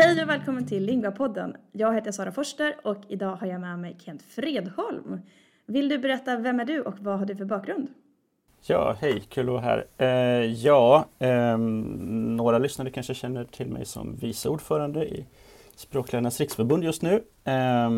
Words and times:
Hej 0.00 0.22
och 0.22 0.28
välkommen 0.28 0.66
till 0.66 0.86
Lingua-podden. 0.86 1.56
Jag 1.72 1.94
heter 1.94 2.12
Sara 2.12 2.32
Forster 2.32 2.76
och 2.82 2.96
idag 3.08 3.36
har 3.36 3.46
jag 3.46 3.60
med 3.60 3.78
mig 3.78 3.96
Kent 4.04 4.22
Fredholm. 4.22 5.20
Vill 5.66 5.88
du 5.88 5.98
berätta, 5.98 6.36
vem 6.36 6.60
är 6.60 6.64
du 6.64 6.82
och 6.82 6.98
vad 6.98 7.18
har 7.18 7.26
du 7.26 7.36
för 7.36 7.44
bakgrund? 7.44 7.88
Ja, 8.66 8.96
hej, 9.00 9.22
kul 9.28 9.48
att 9.48 9.52
vara 9.52 9.60
här. 9.60 9.86
Eh, 9.98 10.52
ja, 10.52 11.04
eh, 11.18 11.58
några 11.58 12.58
lyssnare 12.58 12.90
kanske 12.90 13.14
känner 13.14 13.44
till 13.44 13.68
mig 13.68 13.84
som 13.84 14.16
vice 14.16 14.48
ordförande 14.48 15.08
i 15.08 15.26
Språklärarnas 15.76 16.40
riksförbund 16.40 16.84
just 16.84 17.02
nu. 17.02 17.24
Eh, 17.44 17.90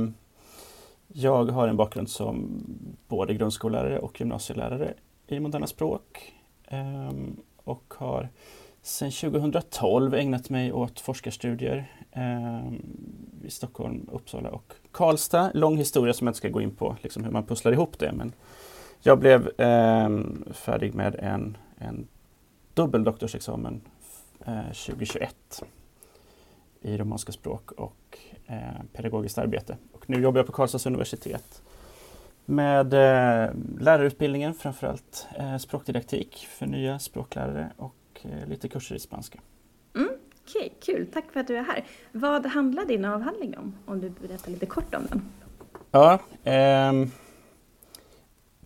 jag 1.09 1.45
har 1.45 1.69
en 1.69 1.77
bakgrund 1.77 2.11
som 2.11 2.63
både 3.09 3.35
grundskollärare 3.35 3.99
och 3.99 4.21
gymnasielärare 4.21 4.95
i 5.27 5.41
moderna 5.41 5.67
språk 5.67 6.35
ehm, 6.69 7.37
och 7.57 7.95
har 7.97 8.29
sedan 8.83 9.11
2012 9.11 10.15
ägnat 10.15 10.51
mig 10.51 10.73
åt 10.73 11.01
forskarstudier 11.01 11.93
eh, 12.13 12.73
i 13.45 13.51
Stockholm, 13.51 14.09
Uppsala 14.13 14.51
och 14.51 14.73
Karlstad. 14.93 15.51
Lång 15.55 15.77
historia 15.77 16.15
som 16.15 16.27
jag 16.27 16.31
inte 16.31 16.39
ska 16.39 16.49
gå 16.49 16.61
in 16.61 16.75
på, 16.75 16.97
liksom 17.03 17.25
hur 17.25 17.31
man 17.31 17.47
pusslar 17.47 17.73
ihop 17.73 17.99
det. 17.99 18.13
Men 18.13 18.33
jag 19.01 19.19
blev 19.19 19.61
eh, 19.61 20.09
färdig 20.51 20.95
med 20.95 21.15
en, 21.15 21.57
en 21.79 22.09
dubbeldoktorsexamen 22.75 23.81
eh, 24.47 24.73
2021 24.73 25.63
i 26.81 26.97
romanska 26.97 27.33
språk 27.33 27.73
och 27.73 28.19
eh, 28.47 28.83
pedagogiskt 28.93 29.39
arbete. 29.39 29.77
Och 29.93 30.11
nu 30.11 30.23
jobbar 30.23 30.39
jag 30.39 30.47
på 30.47 30.53
Karlstads 30.53 30.87
universitet 30.87 31.63
med 32.45 32.95
eh, 32.95 33.51
lärarutbildningen, 33.79 34.55
framförallt 34.55 35.27
eh, 35.39 35.57
språkdidaktik 35.57 36.47
för 36.51 36.67
nya 36.67 36.99
språklärare 36.99 37.71
och 37.77 37.95
Eh, 38.25 38.49
lite 38.49 38.69
kurser 38.69 38.95
i 38.95 38.99
spanska. 38.99 39.41
Mm, 39.97 40.09
Okej, 40.49 40.67
okay, 40.67 40.95
kul. 40.95 41.07
Tack 41.13 41.33
för 41.33 41.41
att 41.41 41.47
du 41.47 41.57
är 41.57 41.63
här. 41.63 41.85
Vad 42.13 42.47
handlar 42.47 42.85
din 42.85 43.05
avhandling 43.05 43.59
om? 43.59 43.75
Om 43.87 44.01
du 44.01 44.11
berättar 44.11 44.51
lite 44.51 44.67
kort 44.67 44.95
om 44.95 45.07
den. 45.11 45.23
Ja, 45.91 46.21
eh, 46.45 46.93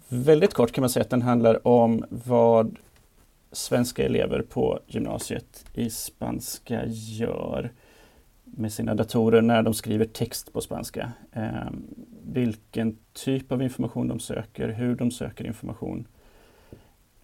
väldigt 0.09 0.55
kort 0.55 0.73
kan 0.73 0.83
man 0.83 0.91
säga 0.91 1.03
att 1.03 1.11
den 1.11 1.23
handlar 1.23 1.67
om 1.67 2.05
vad 2.11 2.77
svenska 3.53 4.05
elever 4.05 4.43
på 4.43 4.81
gymnasiet 4.87 5.65
i 5.75 5.91
spanska 5.91 6.83
gör 6.87 7.73
med 8.45 8.73
sina 8.73 8.95
datorer 8.95 9.43
när 9.43 9.63
de 9.63 9.75
skriver 9.75 10.05
text 10.05 10.53
på 10.53 10.61
spanska. 10.61 11.13
Eh, 11.33 11.71
vilken 12.23 12.99
typ 13.13 13.53
av 13.53 13.63
information 13.63 14.09
de 14.09 14.21
söker, 14.21 14.69
hur 14.69 14.95
de 14.95 15.11
söker 15.11 15.47
information 15.47 16.09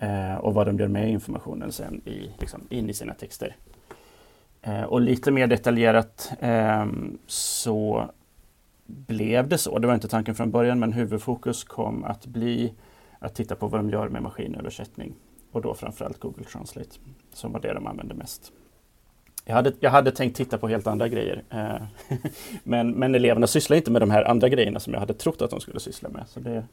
eh, 0.00 0.34
och 0.34 0.54
vad 0.54 0.66
de 0.66 0.78
gör 0.78 0.88
med 0.88 1.10
informationen 1.10 1.72
sen 1.72 2.00
i, 2.04 2.30
liksom, 2.38 2.60
in 2.70 2.90
i 2.90 2.94
sina 2.94 3.14
texter. 3.14 3.56
Eh, 4.62 4.82
och 4.82 5.00
lite 5.00 5.30
mer 5.30 5.46
detaljerat 5.46 6.32
eh, 6.40 6.86
så 7.26 8.10
blev 8.86 9.48
det 9.48 9.58
så. 9.58 9.78
Det 9.78 9.86
var 9.86 9.94
inte 9.94 10.08
tanken 10.08 10.34
från 10.34 10.50
början 10.50 10.78
men 10.78 10.92
huvudfokus 10.92 11.64
kom 11.64 12.04
att 12.04 12.26
bli 12.26 12.72
att 13.18 13.34
titta 13.34 13.54
på 13.54 13.66
vad 13.66 13.80
de 13.80 13.90
gör 13.90 14.08
med 14.08 14.22
maskinöversättning 14.22 15.14
och 15.52 15.62
då 15.62 15.74
framförallt 15.74 16.20
Google 16.20 16.44
Translate 16.44 16.90
som 17.32 17.52
var 17.52 17.60
det 17.60 17.74
de 17.74 17.86
använde 17.86 18.14
mest. 18.14 18.52
Jag 19.44 19.54
hade, 19.54 19.72
jag 19.80 19.90
hade 19.90 20.10
tänkt 20.12 20.36
titta 20.36 20.58
på 20.58 20.68
helt 20.68 20.86
andra 20.86 21.08
grejer. 21.08 21.42
Eh, 21.50 21.82
men, 22.64 22.90
men 22.90 23.14
eleverna 23.14 23.46
sysslar 23.46 23.76
inte 23.76 23.90
med 23.90 24.02
de 24.02 24.10
här 24.10 24.24
andra 24.24 24.48
grejerna 24.48 24.80
som 24.80 24.92
jag 24.92 25.00
hade 25.00 25.14
trott 25.14 25.42
att 25.42 25.50
de 25.50 25.60
skulle 25.60 25.80
syssla 25.80 26.08
med. 26.08 26.24
Så 26.28 26.40
det, 26.40 26.64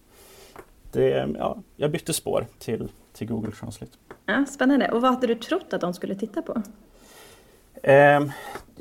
det, 0.98 1.36
ja, 1.38 1.58
jag 1.76 1.92
bytte 1.92 2.14
spår 2.14 2.46
till, 2.60 2.90
till 3.14 3.28
Google 3.28 3.52
Translate. 3.52 3.92
Ja, 4.26 4.46
spännande. 4.46 4.92
Och 4.92 5.02
vad 5.02 5.14
hade 5.14 5.28
du 5.28 5.36
trott 5.36 5.74
att 5.74 5.82
de 5.82 5.94
skulle 5.94 6.16
titta 6.16 6.42
på? 6.42 6.62
Eh, 7.84 8.22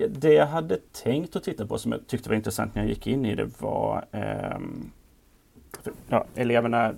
det 0.08 0.32
jag 0.32 0.46
hade 0.46 0.76
tänkt 0.76 1.36
att 1.36 1.42
titta 1.42 1.66
på 1.66 1.78
som 1.78 1.92
jag 1.92 2.06
tyckte 2.06 2.28
var 2.28 2.36
intressant 2.36 2.74
när 2.74 2.82
jag 2.82 2.88
gick 2.88 3.06
in 3.06 3.26
i 3.26 3.34
det 3.34 3.60
var 3.60 4.04
eh, 4.12 4.58
för, 5.82 5.92
ja, 6.08 6.26
eleverna 6.34 6.94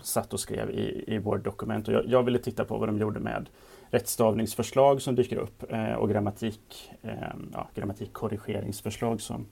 satt 0.00 0.32
och 0.32 0.40
skrev 0.40 0.70
i, 0.70 1.04
i 1.06 1.18
Word-dokument 1.18 1.88
och 1.88 1.94
jag, 1.94 2.06
jag, 2.06 2.22
ville 2.22 2.38
titta 2.38 2.64
på 2.64 2.78
vad 2.78 2.88
de 2.88 2.98
gjorde 2.98 3.20
med 3.20 3.48
rättstavningsförslag 3.90 5.02
som 5.02 5.14
dyker 5.14 5.36
upp 5.36 5.72
eh, 5.72 5.92
och 5.92 6.10
grammatik, 6.10 6.90
eh, 7.02 7.12
ja, 7.52 7.68
grammatikkorrigeringsförslag 7.74 9.20
som, 9.20 9.46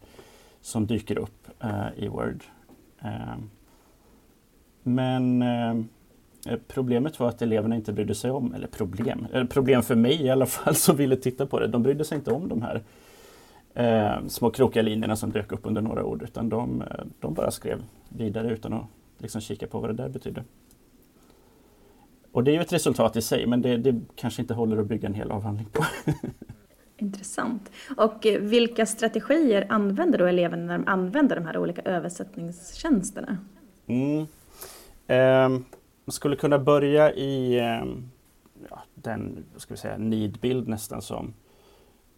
som 0.61 0.87
dyker 0.87 1.19
upp 1.19 1.49
eh, 1.61 1.87
i 1.97 2.09
Word. 2.09 2.45
Men 4.85 5.43
eh, 5.43 6.59
problemet 6.69 7.21
var 7.21 7.29
att 7.29 7.43
eleverna 7.43 7.77
inte 7.77 7.93
brydde 7.93 8.15
sig 8.15 8.31
om, 8.31 8.55
eller 8.55 8.67
problem, 8.67 9.27
eller 9.33 9.45
problem 9.45 9.83
för 9.83 9.95
mig 9.95 10.23
i 10.23 10.31
alla 10.31 10.47
fall 10.57 10.75
som 10.75 10.97
ville 10.97 11.17
titta 11.17 11.47
på 11.47 11.61
det. 11.61 11.67
De 11.67 11.83
brydde 11.83 12.05
sig 12.05 12.19
inte 12.19 12.31
om 12.31 12.49
de 12.49 12.63
här 12.63 12.83
eh, 13.75 14.27
små 14.29 14.51
krokiga 14.51 14.83
linjerna 14.83 15.17
som 15.17 15.31
dök 15.31 15.53
upp 15.53 15.61
under 15.63 15.83
några 15.83 16.05
ord 16.05 16.23
utan 16.23 16.49
de, 16.49 16.83
eh, 16.83 17.05
de 17.21 17.35
bara 17.35 17.51
skrev 17.51 17.83
vidare 18.09 18.53
utan 18.53 18.73
att 18.73 18.87
liksom 19.19 19.41
kika 19.41 19.67
på 19.67 19.81
vad 19.81 19.91
det 19.91 19.95
där 19.95 20.09
betydde. 20.09 20.45
Och 22.33 22.45
det 22.45 22.51
är 22.51 22.53
ju 22.53 22.61
ett 22.61 22.73
resultat 22.73 23.17
i 23.17 23.23
sig 23.23 23.47
men 23.47 23.63
det, 23.63 23.77
det 23.77 24.01
kanske 24.15 24.43
inte 24.43 24.55
håller 24.55 24.77
att 24.77 24.87
bygga 24.87 25.09
en 25.09 25.15
hel 25.15 25.31
avhandling 25.31 25.67
på. 25.73 25.85
Intressant. 26.97 27.71
Och 27.97 28.27
eh, 28.27 28.41
vilka 28.41 28.87
strategier 28.87 29.67
använder 29.69 30.19
då 30.19 30.27
eleverna 30.27 30.65
när 30.65 30.79
de 30.79 30.89
använder 30.89 31.37
de 31.37 31.47
här 31.47 31.59
olika 31.59 31.83
översättningstjänsterna? 31.83 33.39
Mm. 33.87 34.27
Ehm, 35.07 35.65
man 36.05 36.13
skulle 36.13 36.37
kunna 36.37 36.59
börja 36.59 37.13
i 37.13 37.61
ehm, 37.61 38.11
ja, 38.71 38.83
den 38.95 39.45
ska 39.57 39.75
vi 39.75 39.79
säga, 39.79 39.99
nidbild 39.99 40.69
nästan 40.69 41.03
som 41.03 41.35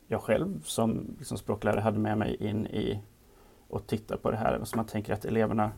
jag 0.09 0.23
själv 0.23 0.63
som 0.63 1.17
liksom 1.19 1.39
språklärare 1.39 1.81
hade 1.81 1.99
med 1.99 2.19
mig 2.19 2.37
in 2.41 2.67
i 2.67 3.01
och 3.69 3.87
titta 3.87 4.17
på 4.17 4.31
det 4.31 4.37
här. 4.37 4.61
Så 4.65 4.77
man 4.77 4.87
tänker 4.87 5.13
att 5.13 5.25
eleverna 5.25 5.71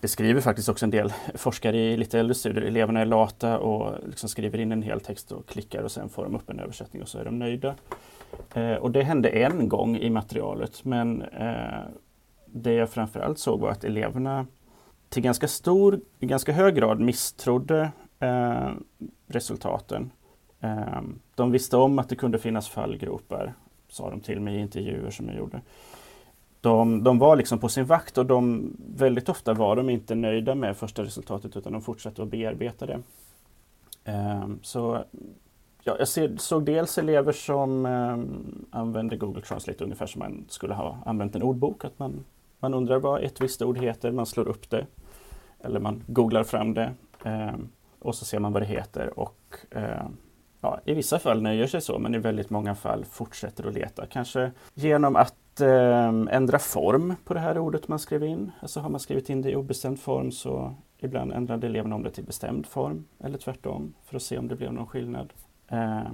det 0.00 0.08
skriver 0.08 0.40
faktiskt 0.40 0.68
också 0.68 0.86
en 0.86 0.90
del 0.90 1.12
forskare 1.34 1.76
i 1.76 1.96
lite 1.96 2.18
äldre 2.18 2.34
studier. 2.34 2.62
Eleverna 2.64 3.00
är 3.00 3.04
lata 3.04 3.58
och 3.58 3.94
liksom 4.06 4.28
skriver 4.28 4.58
in 4.58 4.72
en 4.72 4.82
hel 4.82 5.00
text 5.00 5.32
och 5.32 5.48
klickar 5.48 5.82
och 5.82 5.90
sen 5.90 6.08
får 6.08 6.24
de 6.24 6.36
upp 6.36 6.50
en 6.50 6.60
översättning 6.60 7.02
och 7.02 7.08
så 7.08 7.18
är 7.18 7.24
de 7.24 7.38
nöjda. 7.38 7.74
Eh, 8.54 8.74
och 8.74 8.90
det 8.90 9.02
hände 9.02 9.28
en 9.28 9.68
gång 9.68 9.96
i 9.96 10.10
materialet 10.10 10.84
men 10.84 11.22
eh, 11.22 11.80
det 12.46 12.72
jag 12.72 12.90
framförallt 12.90 13.38
såg 13.38 13.60
var 13.60 13.70
att 13.70 13.84
eleverna 13.84 14.46
till 15.10 15.22
ganska 15.22 15.48
stor, 15.48 16.00
i 16.18 16.26
ganska 16.26 16.52
hög 16.52 16.74
grad 16.74 17.00
misstrodde 17.00 17.92
eh, 18.18 18.70
resultaten. 19.26 20.10
Eh, 20.60 21.02
de 21.34 21.50
visste 21.50 21.76
om 21.76 21.98
att 21.98 22.08
det 22.08 22.16
kunde 22.16 22.38
finnas 22.38 22.68
fallgropar, 22.68 23.54
sa 23.88 24.10
de 24.10 24.20
till 24.20 24.40
mig 24.40 24.56
i 24.56 24.60
intervjuer 24.60 25.10
som 25.10 25.28
jag 25.28 25.36
gjorde. 25.36 25.60
De, 26.60 27.04
de, 27.04 27.18
var 27.18 27.36
liksom 27.36 27.58
på 27.58 27.68
sin 27.68 27.84
vakt 27.84 28.18
och 28.18 28.26
de, 28.26 28.72
väldigt 28.96 29.28
ofta 29.28 29.54
var 29.54 29.76
de 29.76 29.90
inte 29.90 30.14
nöjda 30.14 30.54
med 30.54 30.76
första 30.76 31.02
resultatet 31.02 31.56
utan 31.56 31.72
de 31.72 31.82
fortsatte 31.82 32.22
att 32.22 32.28
bearbeta 32.28 32.86
det. 32.86 33.00
Eh, 34.04 34.48
så 34.62 35.04
ja, 35.84 35.96
jag 35.98 36.08
ser, 36.08 36.36
såg 36.36 36.64
dels 36.64 36.98
elever 36.98 37.32
som 37.32 37.86
eh, 37.86 38.18
använde 38.78 39.16
Google 39.16 39.42
Translate 39.42 39.84
ungefär 39.84 40.06
som 40.06 40.18
man 40.18 40.44
skulle 40.48 40.74
ha 40.74 40.98
använt 41.06 41.36
en 41.36 41.42
ordbok. 41.42 41.84
Att 41.84 41.98
man, 41.98 42.24
man 42.58 42.74
undrar 42.74 42.98
vad 42.98 43.22
ett 43.22 43.40
visst 43.40 43.62
ord 43.62 43.78
heter, 43.78 44.10
man 44.10 44.26
slår 44.26 44.48
upp 44.48 44.70
det 44.70 44.86
eller 45.64 45.80
man 45.80 46.02
googlar 46.06 46.44
fram 46.44 46.74
det 46.74 46.92
eh, 47.24 47.54
och 47.98 48.14
så 48.14 48.24
ser 48.24 48.38
man 48.38 48.52
vad 48.52 48.62
det 48.62 48.66
heter 48.66 49.18
och 49.18 49.56
eh, 49.70 50.08
ja, 50.60 50.80
i 50.84 50.94
vissa 50.94 51.18
fall 51.18 51.42
nöjer 51.42 51.66
sig 51.66 51.80
så 51.80 51.98
men 51.98 52.14
i 52.14 52.18
väldigt 52.18 52.50
många 52.50 52.74
fall 52.74 53.04
fortsätter 53.04 53.66
att 53.66 53.74
leta. 53.74 54.06
Kanske 54.06 54.50
genom 54.74 55.16
att 55.16 55.60
eh, 55.60 56.08
ändra 56.08 56.58
form 56.58 57.14
på 57.24 57.34
det 57.34 57.40
här 57.40 57.58
ordet 57.58 57.88
man 57.88 57.98
skrev 57.98 58.24
in. 58.24 58.52
Alltså 58.60 58.80
har 58.80 58.88
man 58.88 59.00
skrivit 59.00 59.30
in 59.30 59.42
det 59.42 59.50
i 59.50 59.56
obestämd 59.56 60.00
form 60.00 60.32
så 60.32 60.74
ibland 60.98 61.32
ändrade 61.32 61.66
eleverna 61.66 61.94
om 61.94 62.02
det 62.02 62.10
till 62.10 62.24
bestämd 62.24 62.66
form 62.66 63.04
eller 63.18 63.38
tvärtom 63.38 63.94
för 64.04 64.16
att 64.16 64.22
se 64.22 64.38
om 64.38 64.48
det 64.48 64.56
blev 64.56 64.72
någon 64.72 64.86
skillnad. 64.86 65.32
Eh, 65.68 66.12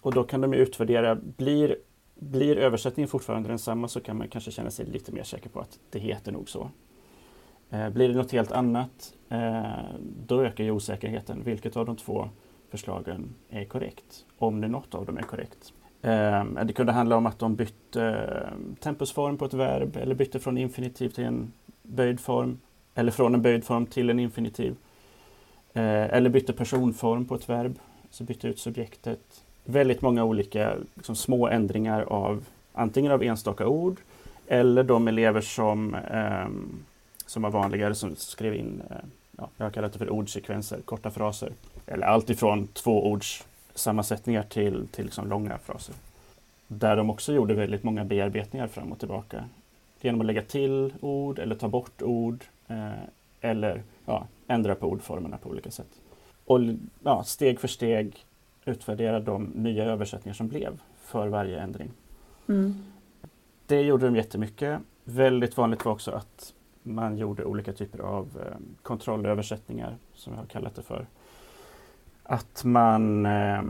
och 0.00 0.14
då 0.14 0.24
kan 0.24 0.40
de 0.40 0.54
utvärdera, 0.54 1.14
blir, 1.14 1.76
blir 2.14 2.58
översättningen 2.58 3.08
fortfarande 3.08 3.48
densamma 3.48 3.88
så 3.88 4.00
kan 4.00 4.16
man 4.16 4.28
kanske 4.28 4.50
känna 4.50 4.70
sig 4.70 4.86
lite 4.86 5.12
mer 5.12 5.22
säker 5.22 5.48
på 5.50 5.60
att 5.60 5.78
det 5.90 5.98
heter 5.98 6.32
nog 6.32 6.48
så. 6.48 6.70
Eh, 7.70 7.90
blir 7.90 8.08
det 8.08 8.14
något 8.14 8.32
helt 8.32 8.52
annat, 8.52 9.14
eh, 9.28 9.62
då 10.26 10.42
ökar 10.42 10.64
ju 10.64 10.70
osäkerheten. 10.70 11.42
Vilket 11.44 11.76
av 11.76 11.86
de 11.86 11.96
två 11.96 12.28
förslagen 12.70 13.34
är 13.50 13.64
korrekt? 13.64 14.24
Om 14.38 14.60
det 14.60 14.68
något 14.68 14.94
av 14.94 15.06
dem 15.06 15.18
är 15.18 15.22
korrekt. 15.22 15.72
Eh, 16.02 16.64
det 16.64 16.72
kunde 16.72 16.92
handla 16.92 17.16
om 17.16 17.26
att 17.26 17.38
de 17.38 17.56
bytte 17.56 18.04
eh, 18.04 18.74
tempusform 18.80 19.36
på 19.36 19.44
ett 19.44 19.54
verb 19.54 19.96
eller 19.96 20.14
bytte 20.14 20.40
från 20.40 20.58
infinitiv 20.58 21.08
till 21.08 21.24
en 21.24 21.52
böjd 21.82 22.20
form. 22.20 22.58
Eller 22.94 23.12
från 23.12 23.34
en 23.34 23.42
böjd 23.42 23.64
form 23.64 23.86
till 23.86 24.10
en 24.10 24.18
infinitiv. 24.18 24.76
Eh, 25.72 26.14
eller 26.14 26.30
bytte 26.30 26.52
personform 26.52 27.24
på 27.24 27.34
ett 27.34 27.48
verb, 27.48 27.78
så 28.10 28.24
bytte 28.24 28.48
ut 28.48 28.58
subjektet. 28.58 29.44
Väldigt 29.64 30.02
många 30.02 30.24
olika 30.24 30.74
liksom, 30.94 31.16
små 31.16 31.48
ändringar 31.48 32.02
av 32.02 32.44
antingen 32.72 33.12
av 33.12 33.22
enstaka 33.22 33.66
ord 33.66 33.96
eller 34.46 34.82
de 34.82 35.08
elever 35.08 35.40
som 35.40 35.96
um, 36.12 36.84
som 37.28 37.42
var 37.42 37.50
vanligare 37.50 37.94
som 37.94 38.16
skrev 38.16 38.54
in, 38.54 38.82
eh, 38.90 38.96
ja, 39.36 39.48
jag 39.56 39.66
har 39.66 39.70
kallat 39.70 39.92
det 39.92 39.98
för 39.98 40.10
ordsekvenser, 40.10 40.80
korta 40.80 41.10
fraser. 41.10 41.52
Eller 41.86 42.06
allt 42.06 42.30
ifrån 42.30 42.66
två 42.66 43.06
ords 43.10 43.44
sammansättningar 43.74 44.42
till, 44.42 44.88
till 44.88 45.04
liksom 45.04 45.28
långa 45.28 45.58
fraser. 45.58 45.94
där 46.68 46.96
de 46.96 47.10
också 47.10 47.32
gjorde 47.32 47.54
väldigt 47.54 47.82
många 47.82 48.04
bearbetningar 48.04 48.66
fram 48.66 48.92
och 48.92 48.98
tillbaka. 48.98 49.44
Genom 50.00 50.20
att 50.20 50.26
lägga 50.26 50.42
till 50.42 50.94
ord 51.00 51.38
eller 51.38 51.54
ta 51.54 51.68
bort 51.68 52.02
ord 52.02 52.44
eh, 52.68 52.92
eller 53.40 53.82
ja, 54.06 54.26
ändra 54.46 54.74
på 54.74 54.86
ordformerna 54.86 55.36
på 55.36 55.48
olika 55.48 55.70
sätt. 55.70 56.00
Och 56.44 56.60
ja, 57.04 57.24
steg 57.24 57.60
för 57.60 57.68
steg 57.68 58.24
utvärdera 58.64 59.20
de 59.20 59.44
nya 59.44 59.84
översättningar 59.84 60.34
som 60.34 60.48
blev 60.48 60.80
för 61.04 61.28
varje 61.28 61.60
ändring. 61.60 61.90
Mm. 62.48 62.74
Det 63.66 63.82
gjorde 63.82 64.06
de 64.06 64.16
jättemycket. 64.16 64.80
Väldigt 65.04 65.56
vanligt 65.56 65.84
var 65.84 65.92
också 65.92 66.10
att 66.10 66.54
man 66.94 67.18
gjorde 67.18 67.44
olika 67.44 67.72
typer 67.72 67.98
av 67.98 68.28
eh, 68.46 68.56
kontrollöversättningar, 68.82 69.96
som 70.14 70.32
jag 70.32 70.40
har 70.40 70.46
kallat 70.46 70.74
det 70.74 70.82
för. 70.82 71.06
Att 72.22 72.64
man 72.64 73.26
eh, 73.26 73.62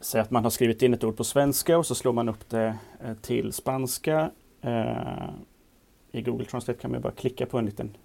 säger 0.00 0.22
att 0.22 0.30
man 0.30 0.44
har 0.44 0.50
skrivit 0.50 0.82
in 0.82 0.94
ett 0.94 1.04
ord 1.04 1.16
på 1.16 1.24
svenska 1.24 1.78
och 1.78 1.86
så 1.86 1.94
slår 1.94 2.12
man 2.12 2.28
upp 2.28 2.48
det 2.48 2.78
eh, 3.04 3.14
till 3.14 3.52
spanska. 3.52 4.30
Eh, 4.60 5.28
I 6.12 6.22
Google 6.22 6.44
Translate 6.44 6.80
kan 6.80 6.90
man 6.90 7.00
bara 7.00 7.12
klicka 7.12 7.46
på 7.46 7.58
en 7.58 7.66
liten 7.66 7.96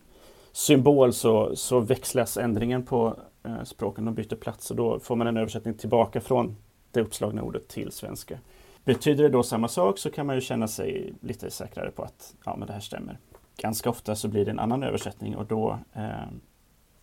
symbol 0.51 1.13
så, 1.13 1.55
så 1.55 1.79
växlas 1.79 2.37
ändringen 2.37 2.83
på 2.83 3.15
eh, 3.43 3.63
språken 3.63 4.07
och 4.07 4.13
byter 4.13 4.35
plats 4.35 4.71
och 4.71 4.77
då 4.77 4.99
får 4.99 5.15
man 5.15 5.27
en 5.27 5.37
översättning 5.37 5.73
tillbaka 5.73 6.21
från 6.21 6.55
det 6.91 7.01
uppslagna 7.01 7.41
ordet 7.41 7.67
till 7.67 7.91
svenska. 7.91 8.37
Betyder 8.83 9.23
det 9.23 9.29
då 9.29 9.43
samma 9.43 9.67
sak 9.67 9.97
så 9.97 10.09
kan 10.09 10.25
man 10.25 10.35
ju 10.35 10.41
känna 10.41 10.67
sig 10.67 11.13
lite 11.21 11.51
säkrare 11.51 11.91
på 11.91 12.03
att 12.03 12.35
ja, 12.45 12.55
men 12.55 12.67
det 12.67 12.73
här 12.73 12.79
stämmer. 12.79 13.17
Ganska 13.57 13.89
ofta 13.89 14.15
så 14.15 14.27
blir 14.27 14.45
det 14.45 14.51
en 14.51 14.59
annan 14.59 14.83
översättning 14.83 15.35
och 15.35 15.45
då 15.45 15.79
eh, 15.93 16.27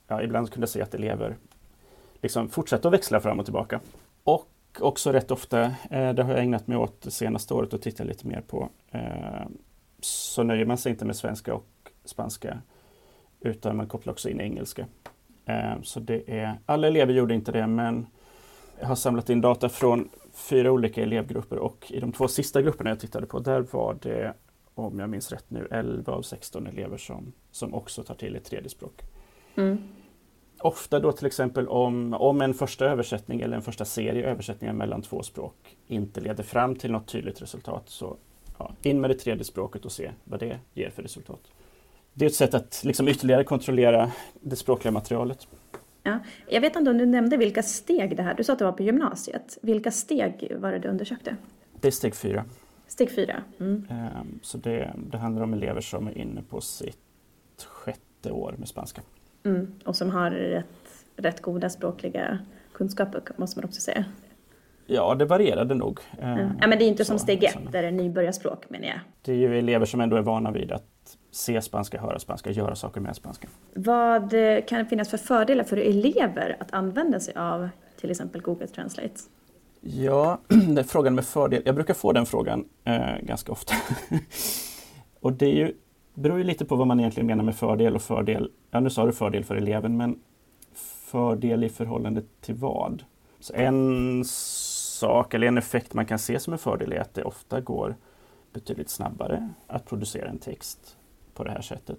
ja, 0.07 0.23
ibland 0.23 0.51
kunde 0.53 0.63
jag 0.63 0.69
se 0.69 0.83
att 0.83 0.95
elever 0.95 1.37
liksom 2.23 2.49
fortsätter 2.49 2.89
att 2.89 2.93
växla 2.93 3.21
fram 3.21 3.39
och 3.39 3.45
tillbaka. 3.47 3.81
Och 4.25 4.49
också 4.81 5.13
rätt 5.13 5.31
ofta, 5.31 5.61
eh, 5.91 6.13
det 6.15 6.23
har 6.23 6.31
jag 6.31 6.43
ägnat 6.43 6.67
mig 6.67 6.79
åt 6.79 7.03
det 7.03 7.11
senaste 7.11 7.55
året 7.55 7.73
och 7.73 7.83
tittat 7.83 8.07
lite 8.07 8.27
mer 8.27 8.41
på, 8.41 8.69
eh, 8.91 9.47
så 10.01 10.43
nöjer 10.43 10.65
man 10.65 10.79
sig 10.79 10.91
inte 10.91 11.05
med 11.05 11.17
svenska 11.17 11.55
och 11.55 11.67
spanska 12.05 12.59
utan 13.41 13.77
man 13.77 13.87
kopplar 13.87 14.13
också 14.13 14.29
in 14.29 14.41
engelska. 14.41 14.87
Eh, 15.45 15.83
så 15.83 16.01
det 16.01 16.39
är, 16.39 16.59
alla 16.67 16.87
elever 16.87 17.13
gjorde 17.13 17.35
inte 17.35 17.53
det 17.53 17.67
men 17.67 18.07
jag 18.81 18.87
har 18.89 18.95
samlat 18.95 19.31
in 19.31 19.41
data 19.41 19.69
från 19.69 20.09
fyra 20.33 20.73
olika 20.73 21.03
elevgrupper 21.03 21.59
och 21.59 21.93
i 21.93 22.01
de 22.01 22.13
två 22.13 22.29
sista 22.29 22.63
grupperna 22.63 22.91
jag 22.91 23.01
tittade 23.01 23.27
på 23.27 23.39
där 23.39 23.61
var 23.61 23.97
det, 24.03 24.35
om 24.79 24.99
jag 24.99 25.11
minns 25.11 25.33
rätt 25.33 25.51
nu, 25.51 25.69
11 25.71 26.13
av 26.13 26.23
16 26.23 26.67
elever 26.67 26.97
som, 26.97 27.33
som 27.51 27.75
också 27.75 28.03
tar 28.03 28.15
till 28.15 28.37
ett 28.37 28.45
tredje 28.45 28.69
språk. 28.69 29.03
Mm. 29.57 29.79
Ofta 30.61 31.01
då 31.01 31.13
till 31.13 31.27
exempel 31.27 31.69
om, 31.69 32.15
om 32.15 32.41
en 32.41 32.55
första 32.55 32.87
översättning 32.87 33.41
eller 33.41 33.57
en 33.57 33.63
första 33.63 33.85
serie 33.85 34.31
översättningar 34.31 34.75
mellan 34.75 35.03
två 35.03 35.23
språk 35.23 35.77
inte 35.87 36.21
leder 36.21 36.43
fram 36.43 36.75
till 36.75 36.93
något 36.93 37.07
tydligt 37.07 37.43
resultat 37.43 37.83
så 37.87 38.17
ja, 38.59 38.73
in 38.83 39.01
med 39.01 39.11
det 39.11 39.15
tredje 39.15 39.45
språket 39.45 39.85
och 39.85 39.93
se 39.93 40.11
vad 40.25 40.41
det 40.41 40.59
ger 40.75 40.91
för 40.91 41.03
resultat. 41.03 41.41
Det 42.15 42.25
är 42.25 42.29
ett 42.29 42.35
sätt 42.35 42.55
att 42.55 42.81
liksom 42.85 43.09
ytterligare 43.09 43.45
kontrollera 43.45 44.11
det 44.41 44.57
språkliga 44.57 44.93
materialet. 44.93 45.49
Ja. 46.03 46.19
Jag 46.49 46.61
vet 46.61 46.77
inte 46.77 46.91
om 46.91 46.99
du 46.99 47.07
nämnde 47.07 47.37
vilka 47.37 47.63
steg 47.63 48.17
det 48.17 48.23
här, 48.23 48.35
du 48.35 48.45
sa 48.45 48.53
att 48.53 48.59
det 48.59 48.65
var 48.65 48.73
på 48.73 48.83
gymnasiet. 48.83 49.59
Vilka 49.63 49.91
steg 49.91 50.53
var 50.59 50.73
det 50.73 50.79
du 50.79 50.89
undersökte? 50.89 51.37
Det 51.81 51.89
är 51.89 51.93
steg 51.93 52.15
fyra. 52.15 52.45
Steg 52.99 53.11
fyra. 53.11 53.43
Mm. 53.61 53.87
Ehm, 53.91 54.39
så 54.43 54.59
det, 54.59 54.93
det 54.97 55.19
handlar 55.19 55.43
om 55.43 55.53
elever 55.53 55.81
som 55.81 56.07
är 56.07 56.19
inne 56.19 56.43
på 56.43 56.61
sitt 56.61 56.99
sjätte 57.67 58.31
år 58.31 58.55
med 58.59 58.69
spanska. 58.69 59.03
Mm. 59.45 59.73
Och 59.85 59.97
som 59.97 60.11
har 60.11 60.31
rätt, 60.31 60.67
rätt 61.17 61.43
goda 61.43 61.71
språkliga 61.71 62.39
kunskaper 62.73 63.23
måste 63.37 63.61
man 63.61 63.65
också 63.65 63.81
säga. 63.81 64.05
Ja, 64.87 65.15
det 65.15 65.25
varierade 65.25 65.75
nog. 65.75 66.01
Mm. 66.21 66.51
Ja, 66.61 66.67
men 66.67 66.79
det 66.79 66.85
är 66.85 66.89
inte 66.89 67.05
så, 67.05 67.09
som 67.09 67.19
steg 67.19 67.45
ett, 67.45 67.73
där 67.73 67.83
det 67.83 67.89
är 67.89 67.93
nybörjarspråk 67.93 68.71
menar 68.71 68.87
jag. 68.87 69.01
Det 69.23 69.33
är 69.33 69.37
ju 69.37 69.59
elever 69.59 69.87
som 69.87 70.01
ändå 70.01 70.17
är 70.17 70.23
vana 70.23 70.51
vid 70.51 70.73
att 70.73 71.19
se 71.31 71.63
spanska, 71.63 72.01
höra 72.01 72.19
spanska, 72.19 72.51
göra 72.51 72.75
saker 72.75 73.01
med 73.01 73.17
spanska. 73.17 73.49
Vad 73.75 74.31
kan 74.67 74.79
det 74.79 74.85
finnas 74.85 75.11
för 75.11 75.19
fördelar 75.19 75.65
för 75.65 75.77
elever 75.77 76.57
att 76.61 76.73
använda 76.73 77.21
sig 77.21 77.35
av 77.37 77.69
till 78.01 78.11
exempel 78.11 78.41
Google 78.41 78.67
Translate? 78.67 79.15
Ja, 79.81 80.39
den 80.49 80.85
frågan 80.85 81.15
med 81.15 81.25
fördel. 81.25 81.63
Jag 81.67 81.75
brukar 81.75 81.95
få 81.95 82.13
den 82.13 82.27
frågan 82.27 82.65
eh, 82.85 83.19
ganska 83.23 83.53
ofta. 83.53 83.75
och 85.21 85.33
det 85.33 85.47
är 85.47 85.55
ju, 85.55 85.75
beror 86.15 86.39
ju 86.39 86.45
lite 86.45 86.65
på 86.65 86.77
vad 86.77 86.87
man 86.87 87.01
egentligen 87.01 87.27
menar 87.27 87.45
med 87.45 87.57
fördel 87.57 87.95
och 87.95 88.03
fördel. 88.03 88.51
Ja, 88.71 88.81
nu 88.81 88.91
sa 88.91 89.07
du 89.07 89.13
fördel 89.13 89.45
för 89.45 89.57
eleven, 89.57 89.97
men 89.97 90.19
fördel 91.11 91.65
i 91.65 91.69
förhållande 91.69 92.23
till 92.41 92.55
vad? 92.55 93.05
Så 93.41 93.55
en 93.55 94.25
sak 94.25 95.35
eller 95.35 95.47
en 95.47 95.59
effekt 95.59 95.95
man 95.95 96.07
kan 96.07 96.19
se 96.19 96.41
som 96.41 96.53
en 96.53 96.59
fördel 96.59 96.93
är 96.93 97.01
att 97.01 97.15
det 97.15 97.25
ofta 97.25 97.61
går 97.61 97.97
betydligt 98.53 98.91
snabbare 98.91 99.49
att 99.67 99.87
producera 99.87 100.29
en 100.29 100.39
text 100.39 100.97
på 101.35 101.45
det 101.45 101.51
här 101.51 101.61
sättet. 101.61 101.99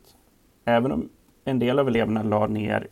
Även 0.65 0.91
om 0.91 1.09
en 1.45 1.59
del 1.59 1.79
av 1.79 1.87
eleverna 1.87 2.23
la 2.23 2.47
ner 2.47 2.87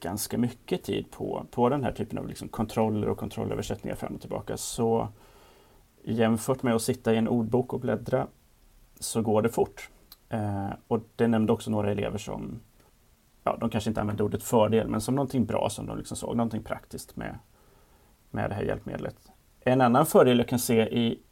ganska 0.00 0.38
mycket 0.38 0.82
tid 0.82 1.10
på, 1.10 1.46
på 1.50 1.68
den 1.68 1.84
här 1.84 1.92
typen 1.92 2.18
av 2.18 2.28
liksom 2.28 2.48
kontroller 2.48 3.08
och 3.08 3.18
kontrollöversättningar 3.18 3.96
fram 3.96 4.14
och 4.14 4.20
tillbaka 4.20 4.56
så 4.56 5.08
jämfört 6.04 6.62
med 6.62 6.74
att 6.74 6.82
sitta 6.82 7.14
i 7.14 7.16
en 7.16 7.28
ordbok 7.28 7.72
och 7.72 7.80
bläddra 7.80 8.26
så 9.00 9.22
går 9.22 9.42
det 9.42 9.48
fort. 9.48 9.90
Eh, 10.28 10.70
och 10.88 11.00
det 11.16 11.28
nämnde 11.28 11.52
också 11.52 11.70
några 11.70 11.90
elever 11.90 12.18
som, 12.18 12.60
ja, 13.44 13.56
de 13.60 13.70
kanske 13.70 13.90
inte 13.90 14.00
använde 14.00 14.22
ordet 14.22 14.42
fördel, 14.42 14.88
men 14.88 15.00
som 15.00 15.14
någonting 15.14 15.44
bra 15.44 15.68
som 15.70 15.86
de 15.86 15.98
liksom 15.98 16.16
såg, 16.16 16.36
någonting 16.36 16.62
praktiskt 16.62 17.16
med, 17.16 17.38
med 18.30 18.50
det 18.50 18.54
här 18.54 18.62
hjälpmedlet. 18.62 19.16
En 19.60 19.80
annan 19.80 20.06
fördel 20.06 20.38
jag 20.38 20.48
kan 20.48 20.58
se 20.58 20.82
i 20.82 21.22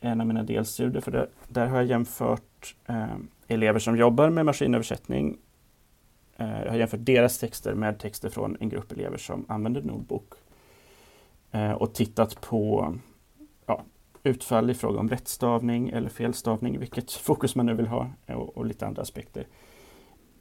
en 0.00 0.20
av 0.20 0.26
mina 0.26 0.42
delstudier, 0.42 1.00
för 1.00 1.10
det, 1.10 1.28
där 1.48 1.66
har 1.66 1.76
jag 1.76 1.86
jämfört 1.86 2.76
eh, 2.86 3.16
elever 3.48 3.78
som 3.78 3.96
jobbar 3.96 4.30
med 4.30 4.46
maskinöversättning. 4.46 5.38
Eh, 6.40 6.62
jag 6.62 6.70
har 6.70 6.78
jämfört 6.78 7.00
deras 7.04 7.38
texter 7.38 7.74
med 7.74 7.98
texter 7.98 8.28
från 8.28 8.56
en 8.60 8.68
grupp 8.68 8.92
elever 8.92 9.16
som 9.16 9.44
använder 9.48 9.82
Nordbok. 9.82 10.32
Eh, 11.50 11.72
och 11.72 11.94
tittat 11.94 12.40
på 12.40 12.94
ja, 13.66 13.82
utfall 14.22 14.70
i 14.70 14.74
fråga 14.74 15.00
om 15.00 15.08
rättstavning 15.08 15.88
eller 15.88 16.08
felstavning, 16.08 16.78
vilket 16.78 17.12
fokus 17.26 17.54
man 17.54 17.66
nu 17.66 17.74
vill 17.74 17.86
ha 17.86 18.10
eh, 18.26 18.36
och, 18.36 18.56
och 18.56 18.66
lite 18.66 18.86
andra 18.86 19.02
aspekter. 19.02 19.46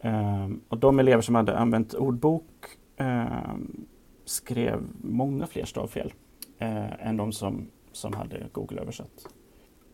Um, 0.04 0.62
och 0.70 0.78
de 0.78 1.00
elever 1.00 1.22
som 1.22 1.36
hade 1.36 1.58
använt 1.58 1.94
ordbok 1.94 2.66
um, 2.98 3.88
skrev 4.26 4.82
många 5.02 5.48
fler 5.48 5.66
stavfel 5.66 6.14
uh, 6.62 7.08
än 7.08 7.18
de 7.18 7.32
som, 7.32 7.68
som 7.92 8.14
hade 8.14 8.48
Google-översatt. 8.52 9.28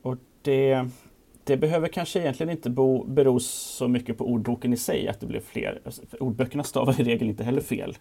Och 0.02 0.18
det, 0.42 0.90
det 1.46 1.58
behöver 1.58 1.88
kanske 1.88 2.20
egentligen 2.20 2.52
inte 2.52 2.70
bo, 2.70 3.04
bero 3.04 3.40
så 3.40 3.88
mycket 3.88 4.18
på 4.18 4.28
ordboken 4.28 4.74
i 4.74 4.78
sig 4.78 5.08
att 5.08 5.20
det 5.20 5.26
blev 5.26 5.40
fler. 5.40 5.82
Ordböckerna 6.20 6.64
stavar 6.64 7.02
i 7.02 7.04
regel 7.04 7.28
inte 7.28 7.44
heller 7.44 7.62
fel. 7.62 7.98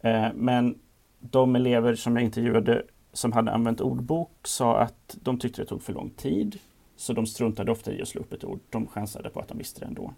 Eh, 0.00 0.28
men 0.34 0.78
de 1.18 1.56
elever 1.56 1.94
som 1.94 2.16
jag 2.16 2.24
intervjuade 2.24 2.82
som 3.12 3.32
hade 3.32 3.52
använt 3.52 3.80
ordbok 3.80 4.30
sa 4.42 4.78
att 4.78 5.16
de 5.22 5.38
tyckte 5.38 5.62
det 5.62 5.66
tog 5.66 5.82
för 5.82 5.92
lång 5.92 6.10
tid. 6.10 6.58
Så 6.96 7.12
de 7.12 7.26
struntade 7.26 7.72
ofta 7.72 7.92
i 7.92 8.02
att 8.02 8.08
slå 8.08 8.20
upp 8.20 8.32
ett 8.32 8.44
ord. 8.44 8.60
De 8.70 8.86
chansade 8.86 9.30
på 9.30 9.40
att 9.40 9.48
de 9.48 9.58
visste 9.58 9.80
det 9.80 9.86
ändå. 9.86 10.14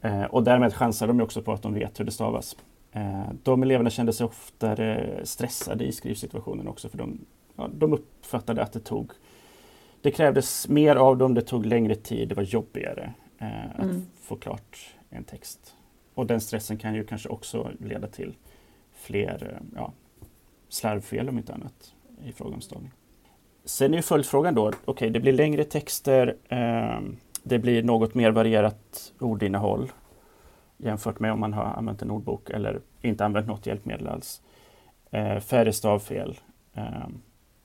Eh, 0.00 0.24
och 0.24 0.42
därmed 0.44 0.74
chansade 0.74 1.12
de 1.12 1.20
också 1.20 1.42
på 1.42 1.52
att 1.52 1.62
de 1.62 1.74
vet 1.74 2.00
hur 2.00 2.04
det 2.04 2.10
stavas. 2.10 2.56
Eh, 2.92 3.28
de 3.42 3.62
eleverna 3.62 3.90
kände 3.90 4.12
sig 4.12 4.26
oftare 4.26 5.20
stressade 5.24 5.84
i 5.84 5.92
skrivsituationen 5.92 6.68
också 6.68 6.88
för 6.88 6.98
de, 6.98 7.18
ja, 7.56 7.68
de 7.74 7.92
uppfattade 7.92 8.62
att 8.62 8.72
det 8.72 8.80
tog 8.80 9.12
det 10.06 10.12
krävdes 10.12 10.68
mer 10.68 10.96
av 10.96 11.16
dem, 11.16 11.34
det 11.34 11.42
tog 11.42 11.66
längre 11.66 11.94
tid, 11.94 12.28
det 12.28 12.34
var 12.34 12.42
jobbigare 12.42 13.12
eh, 13.38 13.70
att 13.70 13.82
mm. 13.82 14.06
få 14.22 14.36
klart 14.36 14.94
en 15.10 15.24
text. 15.24 15.74
Och 16.14 16.26
den 16.26 16.40
stressen 16.40 16.78
kan 16.78 16.94
ju 16.94 17.04
kanske 17.04 17.28
också 17.28 17.70
leda 17.80 18.06
till 18.06 18.34
fler 18.92 19.52
eh, 19.52 19.66
ja, 19.76 19.92
slarvfel 20.68 21.28
om 21.28 21.38
inte 21.38 21.54
annat 21.54 21.94
i 22.24 22.32
fråga 22.32 22.54
om 22.54 22.60
stavning. 22.60 22.92
Sen 23.64 23.92
är 23.92 23.96
ju 23.96 24.02
följdfrågan 24.02 24.54
då, 24.54 24.68
okej 24.68 24.80
okay, 24.86 25.10
det 25.10 25.20
blir 25.20 25.32
längre 25.32 25.64
texter, 25.64 26.36
eh, 26.48 27.00
det 27.42 27.58
blir 27.58 27.82
något 27.82 28.14
mer 28.14 28.30
varierat 28.30 29.12
ordinnehåll 29.18 29.92
jämfört 30.76 31.20
med 31.20 31.32
om 31.32 31.40
man 31.40 31.52
har 31.52 31.64
använt 31.64 32.02
en 32.02 32.10
ordbok 32.10 32.50
eller 32.50 32.80
inte 33.00 33.24
använt 33.24 33.46
något 33.46 33.66
hjälpmedel 33.66 34.08
alls. 34.08 34.42
Eh, 35.10 35.38
färre 35.38 35.72
stavfel, 35.72 36.38
eh, 36.74 37.08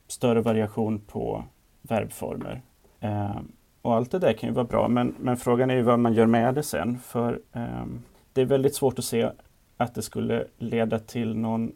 större 0.08 0.42
variation 0.42 1.00
på 1.00 1.44
verbformer. 1.82 2.62
Eh, 3.00 3.40
och 3.82 3.96
allt 3.96 4.12
det 4.12 4.20
där 4.20 4.34
kan 4.34 4.50
ju 4.50 4.56
vara 4.56 4.66
bra 4.66 4.88
men, 4.88 5.16
men 5.20 5.38
frågan 5.38 5.70
är 5.70 5.76
ju 5.76 5.82
vad 5.82 6.00
man 6.00 6.14
gör 6.14 6.26
med 6.26 6.56
det 6.56 6.64
sen 6.64 7.00
för 7.00 7.42
eh, 7.52 7.86
det 8.34 8.42
är 8.42 8.46
väldigt 8.46 8.76
svårt 8.76 9.00
att 9.00 9.06
se 9.06 9.32
att 9.78 9.96
det 9.96 10.02
skulle 10.02 10.48
leda 10.58 11.00
till 11.00 11.38
någon 11.38 11.72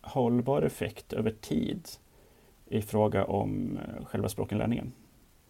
hållbar 0.00 0.62
effekt 0.62 1.12
över 1.12 1.30
tid 1.30 1.88
i 2.66 2.82
fråga 2.82 3.24
om 3.24 3.78
eh, 3.78 4.04
själva 4.04 4.28
språkinlärningen. 4.28 4.92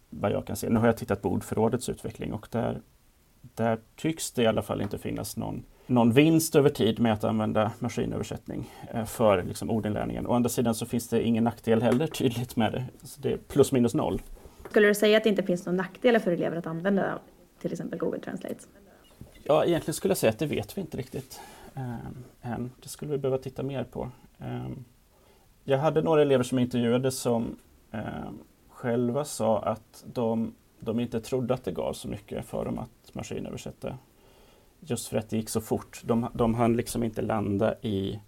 Vad 0.09 0.31
jag 0.31 0.47
kan 0.47 0.55
se. 0.55 0.69
Nu 0.69 0.79
har 0.79 0.85
jag 0.87 0.97
tittat 0.97 1.21
på 1.21 1.29
ordförrådets 1.29 1.89
utveckling 1.89 2.33
och 2.33 2.47
där, 2.51 2.81
där 3.41 3.79
tycks 3.95 4.31
det 4.31 4.43
i 4.43 4.47
alla 4.47 4.61
fall 4.61 4.81
inte 4.81 4.97
finnas 4.97 5.37
någon, 5.37 5.63
någon 5.91 6.11
vinst 6.11 6.55
över 6.55 6.69
tid 6.69 6.99
med 6.99 7.13
att 7.13 7.23
använda 7.23 7.71
maskinöversättning 7.79 8.69
eh, 8.93 9.05
för 9.05 9.43
liksom, 9.43 9.69
ordinlärningen. 9.69 10.27
Å 10.27 10.33
andra 10.33 10.49
sidan 10.49 10.75
så 10.75 10.85
finns 10.85 11.07
det 11.07 11.23
ingen 11.23 11.43
nackdel 11.43 11.81
heller 11.81 12.07
tydligt 12.07 12.55
med 12.55 12.71
det. 12.71 12.85
Så 13.03 13.21
det 13.21 13.33
är 13.33 13.37
plus 13.37 13.71
minus 13.71 13.93
noll. 13.93 14.21
Skulle 14.69 14.87
du 14.87 14.95
säga 14.95 15.17
att 15.17 15.23
det 15.23 15.29
inte 15.29 15.43
finns 15.43 15.65
några 15.65 15.77
nackdelar 15.77 16.19
för 16.19 16.31
elever 16.31 16.57
att 16.57 16.67
använda 16.67 17.19
till 17.61 17.71
exempel 17.71 17.99
Google 17.99 18.19
Translate? 18.19 18.55
Ja, 19.43 19.65
egentligen 19.65 19.93
skulle 19.93 20.11
jag 20.11 20.17
säga 20.17 20.29
att 20.29 20.39
det 20.39 20.45
vet 20.45 20.77
vi 20.77 20.81
inte 20.81 20.97
riktigt 20.97 21.41
eh, 21.75 22.51
än. 22.51 22.71
Det 22.83 22.89
skulle 22.89 23.11
vi 23.11 23.17
behöva 23.17 23.37
titta 23.37 23.63
mer 23.63 23.83
på. 23.83 24.11
Eh, 24.39 24.69
jag 25.63 25.77
hade 25.77 26.01
några 26.01 26.21
elever 26.21 26.43
som 26.43 26.59
intervjuade 26.59 27.11
som 27.11 27.55
eh, 27.91 28.01
själva 28.69 29.25
sa 29.25 29.59
att 29.59 30.03
de, 30.13 30.53
de 30.79 30.99
inte 30.99 31.21
trodde 31.21 31.53
att 31.53 31.63
det 31.63 31.71
gav 31.71 31.93
så 31.93 32.07
mycket 32.07 32.45
för 32.45 32.65
dem 32.65 32.79
att 32.79 33.15
maskinöversätta. 33.15 33.97
Just 34.83 35.07
för 35.07 35.17
att 35.17 35.29
det 35.29 35.37
gick 35.37 35.49
så 35.49 35.61
fort. 35.61 36.01
De, 36.03 36.27
de 36.33 36.55
hann 36.55 36.77
liksom 36.77 37.03
inte 37.03 37.21
landa 37.21 37.75
i 37.81 38.19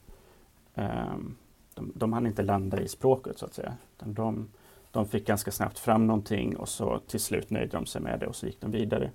ehm, 0.75 1.35
de, 1.75 1.91
de 1.95 2.13
hann 2.13 2.27
inte 2.27 2.43
landa 2.43 2.81
i 2.81 2.87
språket 2.87 3.37
så 3.37 3.45
att 3.45 3.53
säga. 3.53 3.77
De, 3.99 4.49
de 4.91 5.07
fick 5.07 5.27
ganska 5.27 5.51
snabbt 5.51 5.79
fram 5.79 6.07
någonting 6.07 6.57
och 6.57 6.69
så 6.69 6.99
till 6.99 7.19
slut 7.19 7.49
nöjde 7.49 7.77
de 7.77 7.85
sig 7.85 8.01
med 8.01 8.19
det 8.19 8.27
och 8.27 8.35
så 8.35 8.45
gick 8.45 8.61
de 8.61 8.71
vidare. 8.71 9.11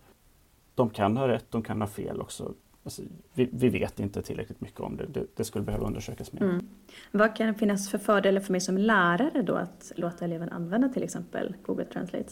De 0.75 0.91
kan 0.91 1.17
ha 1.17 1.29
rätt, 1.29 1.47
de 1.51 1.63
kan 1.63 1.81
ha 1.81 1.89
fel 1.89 2.21
också. 2.21 2.55
Alltså, 2.85 3.03
vi, 3.35 3.49
vi, 3.53 3.69
vet 3.69 4.01
inte 4.01 4.23
tillräckligt 4.23 4.61
mycket 4.61 4.81
om 4.81 4.97
det. 4.97 5.07
Det, 5.07 5.27
det 5.35 5.45
skulle 5.45 5.65
behöva 5.65 5.87
undersökas 5.87 6.33
mer. 6.33 6.43
Mm. 6.43 6.69
Vad 7.11 7.37
kan 7.37 7.47
det 7.47 7.55
finnas 7.55 7.91
för 7.91 7.99
fördelar 7.99 8.41
för 8.41 8.53
mig 8.53 8.61
som 8.61 8.79
lärare 8.79 9.43
då 9.43 9.55
att 9.55 9.93
låta 9.97 10.25
eleven 10.25 10.49
använda 10.49 10.89
till 10.89 11.03
exempel 11.03 11.57
Google 11.63 11.85
Translate? 11.85 12.29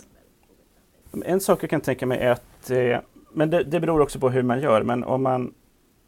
En 1.25 1.41
sak 1.41 1.63
jag 1.63 1.71
kan 1.71 1.81
tänka 1.81 2.07
mig 2.07 2.19
är 2.19 2.31
att, 2.31 2.71
eh, 2.71 3.01
men 3.37 3.50
det, 3.50 3.64
det 3.64 3.81
beror 3.81 4.00
också 4.00 4.19
på 4.19 4.31
hur 4.31 4.43
man 4.43 4.61
gör, 4.61 4.83
men 4.83 5.05
om 5.05 5.23
man 5.23 5.55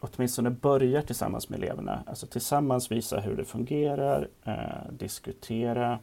åtminstone 0.01 0.51
börjar 0.51 1.03
tillsammans 1.03 1.49
med 1.49 1.63
eleverna, 1.63 2.03
alltså 2.07 2.27
tillsammans 2.27 2.93
visa 2.93 3.21
hur 3.21 3.37
det 3.37 3.45
fungerar, 3.45 4.29
eh, 4.45 4.93
diskutera 4.93 5.99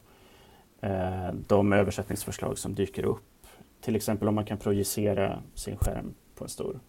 eh, 0.82 1.34
de 1.48 1.74
översättningsförslag 1.74 2.58
som 2.58 2.76
dyker 2.76 3.06
upp. 3.06 3.48
Till 3.82 3.96
exempel 3.96 4.28
om 4.28 4.36
man 4.36 4.46
kan 4.46 4.58
projicera 4.58 5.40
sin 5.54 5.78
skärm 5.78 6.14
på 6.36 6.44
en 6.44 6.50
stor 6.50 6.80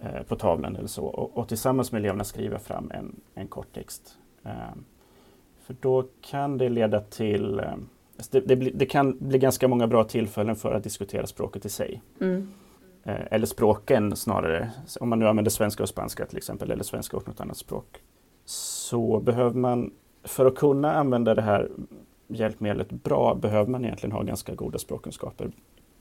eh, 0.00 0.22
på 0.22 0.36
tavlan 0.36 0.76
eller 0.76 0.88
så 0.88 1.04
och, 1.04 1.38
och, 1.38 1.48
tillsammans 1.48 1.92
med 1.92 1.98
eleverna 1.98 2.24
skriva 2.24 2.58
fram 2.58 2.90
en, 2.94 3.20
en 3.34 3.48
kort 3.48 3.74
text. 3.74 4.18
Eh, 4.44 4.52
för 5.60 5.76
då 5.80 6.04
kan 6.20 6.58
det 6.58 6.68
leda 6.68 7.00
till 7.00 7.60
eh, 7.60 7.72
alltså 8.16 8.40
det, 8.40 8.54
det, 8.54 8.70
det, 8.70 8.86
kan 8.86 9.18
bli 9.18 9.38
ganska 9.38 9.68
många 9.68 9.86
bra 9.86 10.04
tillfällen 10.04 10.56
för 10.56 10.72
att 10.72 10.82
diskutera 10.82 11.26
språket 11.26 11.64
i 11.64 11.68
sig. 11.68 12.02
Mm. 12.20 12.48
Eh, 13.04 13.20
eller 13.30 13.46
språken 13.46 14.16
snarare, 14.16 14.70
om 15.00 15.08
man 15.08 15.18
nu 15.18 15.28
använder 15.28 15.50
svenska 15.50 15.82
och 15.82 15.88
spanska 15.88 16.26
till 16.26 16.36
exempel, 16.36 16.70
eller 16.70 16.84
svenska 16.84 17.16
och 17.16 17.28
något 17.28 17.40
annat 17.40 17.56
språk, 17.56 18.02
så 18.44 19.20
behöver 19.20 19.56
man, 19.56 19.92
för 20.24 20.46
att 20.46 20.54
kunna 20.54 20.92
använda 20.94 21.34
det 21.34 21.42
här 21.42 21.70
hjälpmedlet 22.28 22.90
bra, 22.90 23.34
behöver 23.34 23.70
man 23.70 23.84
egentligen 23.84 24.12
ha 24.12 24.22
ganska 24.22 24.54
goda 24.54 24.78
språkkunskaper 24.78 25.50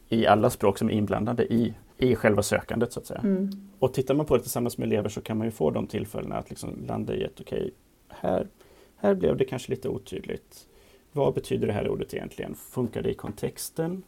i 0.09 0.27
alla 0.27 0.49
språk 0.49 0.77
som 0.77 0.89
är 0.89 0.93
inblandade 0.93 1.53
i, 1.53 1.73
i 1.97 2.15
själva 2.15 2.43
sökandet 2.43 2.93
så 2.93 2.99
att 2.99 3.05
säga. 3.05 3.19
Mm. 3.19 3.49
Och 3.79 3.93
tittar 3.93 4.13
man 4.13 4.25
på 4.25 4.37
det 4.37 4.41
tillsammans 4.41 4.77
med 4.77 4.85
elever 4.85 5.09
så 5.09 5.21
kan 5.21 5.37
man 5.37 5.47
ju 5.47 5.51
få 5.51 5.71
de 5.71 5.87
tillfällena 5.87 6.35
att 6.35 6.49
liksom 6.49 6.85
landa 6.87 7.15
i 7.15 7.23
ett 7.23 7.39
okej, 7.39 7.57
okay, 7.57 7.71
här, 8.07 8.47
här 8.97 9.15
blev 9.15 9.37
det 9.37 9.45
kanske 9.45 9.71
lite 9.71 9.89
otydligt. 9.89 10.67
Vad 11.11 11.33
betyder 11.33 11.67
det 11.67 11.73
här 11.73 11.89
ordet 11.89 12.13
egentligen? 12.13 12.55
Funkar 12.55 13.01
det 13.01 13.09
i 13.09 13.13
kontexten? 13.13 14.03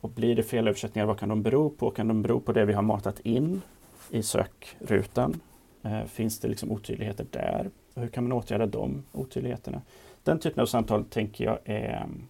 Och 0.00 0.10
blir 0.10 0.36
det 0.36 0.42
felöversättningar, 0.42 1.06
vad 1.06 1.18
kan 1.18 1.28
de 1.28 1.42
bero 1.42 1.70
på? 1.70 1.90
Kan 1.90 2.08
de 2.08 2.22
bero 2.22 2.40
på 2.40 2.52
det 2.52 2.64
vi 2.64 2.72
har 2.72 2.82
matat 2.82 3.20
in 3.20 3.62
i 4.10 4.22
sökrutan? 4.22 5.40
Eh, 5.82 6.04
finns 6.04 6.38
det 6.38 6.48
liksom 6.48 6.72
otydligheter 6.72 7.26
där? 7.30 7.70
Och 7.94 8.02
hur 8.02 8.08
kan 8.08 8.24
man 8.24 8.32
åtgärda 8.32 8.66
de 8.66 9.04
otydligheterna? 9.12 9.82
Den 10.22 10.38
typen 10.38 10.62
av 10.62 10.66
samtal 10.66 11.04
tänker 11.04 11.44
jag 11.44 11.58
är 11.64 11.96
mm, 11.96 12.26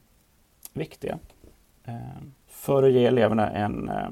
viktiga. 0.73 1.19
Eh, 1.85 2.23
för 2.47 2.83
att 2.83 2.93
ge 2.93 3.07
eleverna 3.07 3.51
en, 3.51 3.89
eh, 3.89 4.09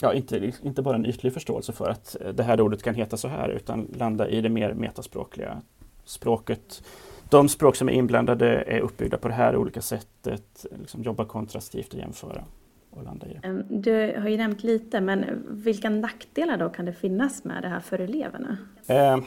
ja 0.00 0.14
inte, 0.14 0.52
inte 0.62 0.82
bara 0.82 0.96
en 0.96 1.06
ytlig 1.06 1.32
förståelse 1.32 1.72
för 1.72 1.90
att 1.90 2.16
eh, 2.20 2.28
det 2.28 2.42
här 2.42 2.60
ordet 2.60 2.82
kan 2.82 2.94
heta 2.94 3.16
så 3.16 3.28
här 3.28 3.48
utan 3.48 3.86
landa 3.96 4.28
i 4.28 4.40
det 4.40 4.48
mer 4.48 4.74
metaspråkliga 4.74 5.62
språket. 6.04 6.82
De 7.28 7.48
språk 7.48 7.76
som 7.76 7.88
är 7.88 7.92
inblandade 7.92 8.62
är 8.62 8.80
uppbyggda 8.80 9.18
på 9.18 9.28
det 9.28 9.34
här 9.34 9.56
olika 9.56 9.80
sättet, 9.80 10.66
liksom 10.80 11.02
jobba 11.02 11.24
kontrastivt 11.24 11.94
och 11.94 11.98
jämföra 11.98 12.44
och 12.98 13.04
landa 13.04 13.26
i 13.26 13.38
du 13.68 14.18
har 14.20 14.28
ju 14.28 14.36
nämnt 14.36 14.62
lite, 14.62 15.00
men 15.00 15.46
vilka 15.48 15.90
nackdelar 15.90 16.56
då 16.56 16.68
kan 16.68 16.84
det 16.84 16.92
finnas 16.92 17.44
med 17.44 17.62
det 17.62 17.68
här 17.68 17.80
för 17.80 17.98
eleverna? 17.98 18.56
Eh, 18.86 19.18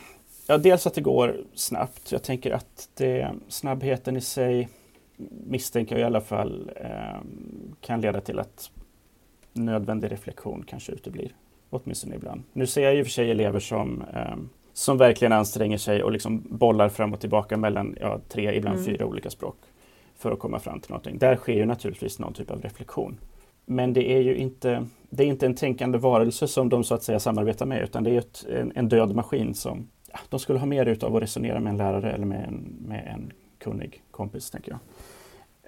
ja, 0.47 0.57
dels 0.57 0.87
att 0.87 0.93
det 0.93 1.01
går 1.01 1.35
snabbt. 1.53 2.11
Jag 2.11 2.23
tänker 2.23 2.51
att 2.51 2.89
det, 2.93 3.31
snabbheten 3.47 4.17
i 4.17 4.21
sig 4.21 4.69
misstänker 5.47 5.95
jag 5.95 6.01
i 6.01 6.05
alla 6.05 6.21
fall 6.21 6.71
eh, 6.75 7.21
kan 7.81 8.01
leda 8.01 8.21
till 8.21 8.39
att 8.39 8.71
nödvändig 9.53 10.11
reflektion 10.11 10.63
kanske 10.67 10.91
uteblir. 10.91 11.35
Åtminstone 11.69 12.15
ibland. 12.15 12.43
Nu 12.53 12.67
ser 12.67 12.81
jag 12.81 12.95
ju 12.95 13.03
för 13.03 13.11
sig 13.11 13.31
elever 13.31 13.59
som, 13.59 14.03
eh, 14.13 14.35
som 14.73 14.97
verkligen 14.97 15.31
anstränger 15.31 15.77
sig 15.77 16.03
och 16.03 16.11
liksom 16.11 16.43
bollar 16.49 16.89
fram 16.89 17.13
och 17.13 17.19
tillbaka 17.19 17.57
mellan 17.57 17.97
ja, 18.01 18.19
tre, 18.29 18.55
ibland 18.55 18.79
mm. 18.79 18.85
fyra 18.85 19.05
olika 19.05 19.29
språk 19.29 19.55
för 20.15 20.31
att 20.31 20.39
komma 20.39 20.59
fram 20.59 20.79
till 20.79 20.91
någonting. 20.91 21.17
Där 21.17 21.35
sker 21.35 21.53
ju 21.53 21.65
naturligtvis 21.65 22.19
någon 22.19 22.33
typ 22.33 22.51
av 22.51 22.61
reflektion. 22.61 23.17
Men 23.65 23.93
det 23.93 24.11
är 24.11 24.19
ju 24.19 24.35
inte, 24.35 24.85
det 25.09 25.23
är 25.23 25.27
inte 25.27 25.45
en 25.45 25.55
tänkande 25.55 25.97
varelse 25.97 26.47
som 26.47 26.69
de 26.69 26.83
så 26.83 26.95
att 26.95 27.03
säga 27.03 27.19
samarbetar 27.19 27.65
med 27.65 27.83
utan 27.83 28.03
det 28.03 28.11
är 28.11 28.17
ett, 28.17 28.45
en, 28.49 28.71
en, 28.75 28.89
död 28.89 29.15
maskin 29.15 29.53
som 29.53 29.87
ja, 30.11 30.19
de 30.29 30.39
skulle 30.39 30.59
ha 30.59 30.65
mer 30.65 30.85
utav 30.85 31.15
att 31.15 31.21
resonera 31.21 31.59
med 31.59 31.71
en 31.71 31.77
lärare 31.77 32.11
eller 32.11 32.25
med 32.25 32.47
en, 32.47 32.75
med 32.87 33.07
en 33.13 33.33
kunnig 33.57 34.03
kompis, 34.11 34.49
tänker 34.49 34.71
jag. 34.71 34.79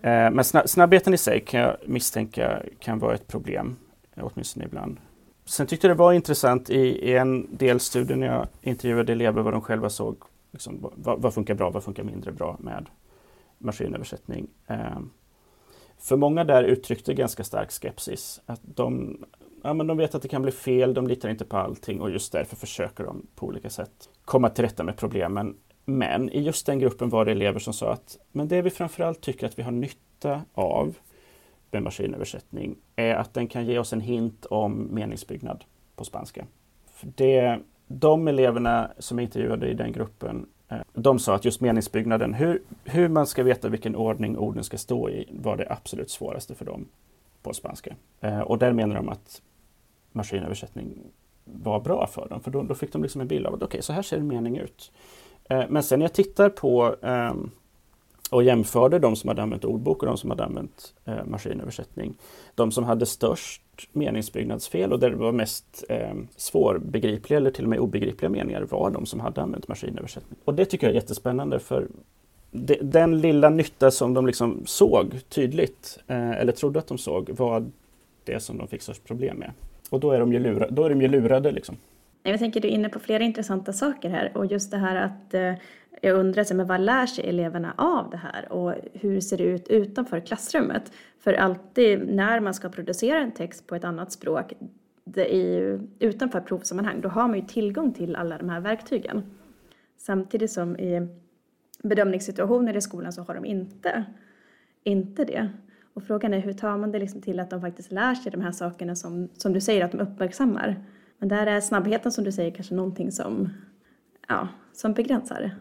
Eh, 0.04 0.32
men 0.32 0.44
snabbheten 0.44 1.14
i 1.14 1.18
sig 1.18 1.40
kan 1.40 1.60
jag 1.60 1.78
misstänka 1.86 2.62
kan 2.80 3.00
vara 3.00 3.14
ett 3.14 3.28
problem, 3.28 3.76
åtminstone 4.16 4.66
ibland. 4.66 4.98
Sen 5.46 5.68
tyckte 5.68 5.88
jag 5.88 5.98
det 5.98 6.00
var 6.00 6.14
intressant 6.14 6.70
i, 6.70 6.80
i 6.80 7.18
en 7.18 7.58
del 7.58 7.80
studier 7.80 8.18
när 8.18 8.28
jag 8.28 8.48
intervjuade 8.62 9.12
elever 9.12 9.42
vad 9.42 9.54
de 9.54 9.62
själva 9.62 9.90
såg, 9.90 10.18
liksom, 10.52 10.92
vad, 10.96 11.22
vad, 11.22 11.34
funkar 11.34 11.54
bra, 11.54 11.70
vad 11.70 11.84
funkar 11.84 12.04
mindre 12.04 12.32
bra 12.32 12.58
med 12.60 12.86
maskinöversättning. 13.58 14.48
Eh, 14.68 15.00
för 16.03 16.17
många 16.17 16.43
där 16.43 16.63
uttryckte 16.63 17.13
ganska 17.13 17.43
stark 17.43 17.72
skepsis. 17.72 18.41
Att 18.45 18.62
de, 18.63 19.17
ja, 19.63 19.74
men 19.74 19.88
de 19.88 19.98
vet 19.98 20.15
att 20.15 20.22
det 20.22 20.27
kan 20.27 20.41
bli 20.41 20.51
fel, 20.51 20.93
de 20.93 21.07
litar 21.07 21.29
inte 21.29 21.45
på 21.45 21.57
allting 21.57 22.01
och 22.01 22.12
just 22.12 22.31
därför 22.31 22.55
försöker 22.55 23.03
de 23.03 23.27
på 23.36 23.45
olika 23.45 23.69
sätt 23.69 24.10
komma 24.25 24.50
till 24.50 24.63
rätta 24.63 24.83
med 24.83 24.98
problemen. 24.98 25.55
Men 25.86 26.29
i 26.29 26.41
just 26.41 26.65
den 26.65 26.79
gruppen 26.79 27.10
var 27.10 27.25
det 27.25 27.31
elever 27.31 27.60
som 27.60 27.74
sa 27.74 27.93
att 27.93 28.17
men 28.31 28.48
det 28.48 28.62
vi 28.62 28.69
framförallt 28.69 29.22
tycker 29.22 29.48
att 29.48 29.60
vi 29.60 29.63
har 29.63 29.72
nytta 29.72 30.41
av 30.53 30.98
med 31.72 31.83
maskinöversättning 31.83 32.75
är 32.95 33.15
att 33.15 33.33
den 33.33 33.48
kan 33.48 33.65
ge 33.65 33.79
oss 33.79 33.93
en 33.93 34.01
hint 34.01 34.45
om 34.45 34.88
meningsbyggnad 34.91 35.63
på 35.95 36.03
spanska. 36.05 36.45
För 36.91 37.07
det, 37.15 37.60
de 37.88 38.27
eleverna 38.27 38.91
som 39.00 39.17
jag 39.17 39.24
intervjuade 39.24 39.67
i 39.67 39.74
den 39.74 39.91
gruppen 39.91 40.45
de 40.94 41.20
sa 41.20 41.36
att 41.36 41.46
just 41.46 41.62
meningsbyggnaden, 41.62 42.34
hur, 42.34 42.62
hur 42.84 43.08
man 43.08 43.27
ska 43.27 43.44
veta 43.44 43.70
vilken 43.70 43.96
ordning 43.96 44.38
orden 44.38 44.63
ska 44.63 44.77
stå 44.77 45.10
i, 45.10 45.27
var 45.32 45.58
det 45.58 45.68
absolut 45.70 46.10
svåraste 46.10 46.56
för 46.56 46.65
dem 46.65 46.86
på 47.42 47.53
spanska. 47.53 47.96
Eh, 48.22 48.39
och 48.39 48.58
där 48.58 48.74
menar 48.74 48.96
de 48.96 49.10
att 49.10 49.42
maskinöversättning 50.12 50.98
var 51.44 51.80
bra 51.80 52.08
för 52.08 52.30
dem, 52.30 52.42
för 52.42 52.51
då, 52.51 52.63
då 52.63 52.75
fick 52.75 52.94
de 52.94 53.03
liksom 53.03 53.22
en 53.22 53.27
bild 53.27 53.46
av 53.46 53.53
att 53.53 53.58
okej, 53.58 53.68
okay, 53.68 53.82
så 53.82 53.94
här 53.94 54.01
ser 54.01 54.18
en 54.18 54.27
mening 54.27 54.58
ut. 54.58 54.92
Eh, 55.50 55.63
men 55.70 55.84
sen 55.84 56.00
när 56.00 56.03
jag 56.03 56.13
tittar 56.13 56.50
på 56.50 56.96
um, 57.01 57.51
och 58.32 58.44
jämförde 58.44 59.00
de 59.00 59.15
som 59.15 59.27
hade 59.27 59.42
använt 59.42 59.65
ordbok 59.65 60.03
och 60.03 60.08
de 60.08 60.18
som 60.18 60.30
hade 60.30 60.46
använt 60.46 60.94
eh, 61.06 61.25
maskinöversättning. 61.25 62.13
De 62.56 62.72
som 62.72 62.84
hade 62.84 63.06
störst 63.06 63.62
meningsbyggnadsfel 63.92 64.94
och 64.94 65.00
där 65.00 65.10
det 65.10 65.15
var 65.15 65.32
mest 65.32 65.84
eh, 65.89 66.13
svårbegripliga 66.36 67.38
eller 67.38 67.51
till 67.51 67.63
och 67.63 67.70
med 67.70 67.80
obegripliga 67.80 68.30
meningar 68.30 68.62
var 68.62 68.92
de 68.92 69.06
som 69.06 69.20
hade 69.20 69.42
använt 69.42 69.68
maskinöversättning. 69.68 70.39
Och 70.46 70.53
det 70.53 70.65
tycker 70.65 70.88
jag 70.88 70.92
är 70.92 70.96
jättespännande 70.96 71.60
för 71.60 71.88
det, 72.51 72.77
den 72.82 73.22
lilla 73.22 73.50
nytta 73.50 73.92
som 73.92 74.13
de 74.13 74.27
liksom 74.27 74.62
såg 74.65 75.30
tydligt, 75.30 76.00
eh, 76.08 76.32
eller 76.32 76.51
trodde 76.51 76.80
att 76.80 76.88
de 76.88 76.98
såg, 76.98 77.30
var 77.30 77.65
det 78.24 78.39
som 78.39 78.58
de 78.58 78.68
fick 78.68 78.82
störst 78.82 79.03
problem 79.03 79.38
med. 79.38 79.51
Och 79.89 80.00
då 80.00 80.12
är 80.12 80.20
de 80.20 80.34
ju, 80.34 80.39
lura, 80.39 80.70
då 80.70 80.84
är 80.84 80.89
de 80.89 81.01
ju 81.01 81.08
lurade. 81.08 81.51
Liksom. 81.51 81.77
Jag 82.24 82.39
tänker 82.39 82.62
du 82.62 82.68
är 82.68 82.72
inne 82.72 82.89
på 82.89 83.00
flera 83.00 83.24
intressanta 83.24 83.74
saker 83.74 84.10
här 84.10 84.32
och 84.36 84.46
just 84.46 84.72
det 84.72 84.77
här 84.77 84.96
att 84.96 85.34
eh, 85.34 85.53
jag 86.02 86.16
undrar 86.16 86.54
men 86.54 86.68
vad 86.68 86.82
lär 86.82 87.06
sig 87.06 87.30
eleverna 87.30 87.74
av 87.78 88.10
det 88.10 88.18
här 88.18 88.52
och 88.52 88.74
hur 88.94 89.22
ser 89.22 89.38
det 89.38 89.44
ut 89.44 89.68
utanför 89.68 90.20
klassrummet? 90.20 90.92
För 91.20 91.34
alltid 91.34 92.16
när 92.16 92.40
man 92.40 92.54
ska 92.54 92.70
producera 92.70 93.20
en 93.20 93.32
text 93.32 93.68
på 93.68 93.76
ett 93.76 93.84
annat 93.84 94.12
språk 94.12 94.54
det 95.04 95.36
är 95.36 95.60
ju, 95.60 95.80
utanför 96.00 96.42
provsammanhang, 96.42 97.02
då 97.02 97.10
har 97.10 97.28
man 97.28 97.40
ju 97.40 97.46
tillgång 97.46 97.94
till 97.94 98.16
alla 98.16 98.38
de 98.38 98.50
här 98.50 98.60
verktygen. 98.60 99.24
Samtidigt 99.98 100.52
som 100.52 100.78
i 100.78 101.08
bedömningssituationer 101.84 102.78
i 102.78 102.82
skolan 102.82 103.14
så 103.14 103.22
har 103.22 103.36
de 103.36 103.46
inte, 103.46 104.06
inte 104.84 105.26
det. 105.26 105.50
Och 105.94 106.04
frågan 106.04 106.34
är 106.34 106.40
hur 106.40 106.54
tar 106.54 106.78
man 106.78 106.92
det 106.92 107.00
liksom 107.00 107.22
till 107.22 107.40
att 107.40 107.50
de 107.50 107.62
faktiskt 107.62 107.92
lär 107.92 108.16
sig 108.16 108.32
de 108.32 108.42
här 108.42 108.52
sakerna 108.52 108.96
som, 108.96 109.30
som 109.34 109.54
du 109.54 109.62
säger 109.62 109.86
att 109.86 109.92
de 109.92 110.00
uppmärksammar. 110.00 110.84
Men 111.18 111.30
där 111.30 111.48
är 111.48 111.62
snabbheten 111.62 112.12
som 112.12 112.24
du 112.24 112.32
säger 112.32 112.52
kanske 112.52 112.76
någonting 112.76 113.12
som, 113.12 113.50
ja, 114.28 114.48
som 114.74 114.94
begränsar 114.94 115.52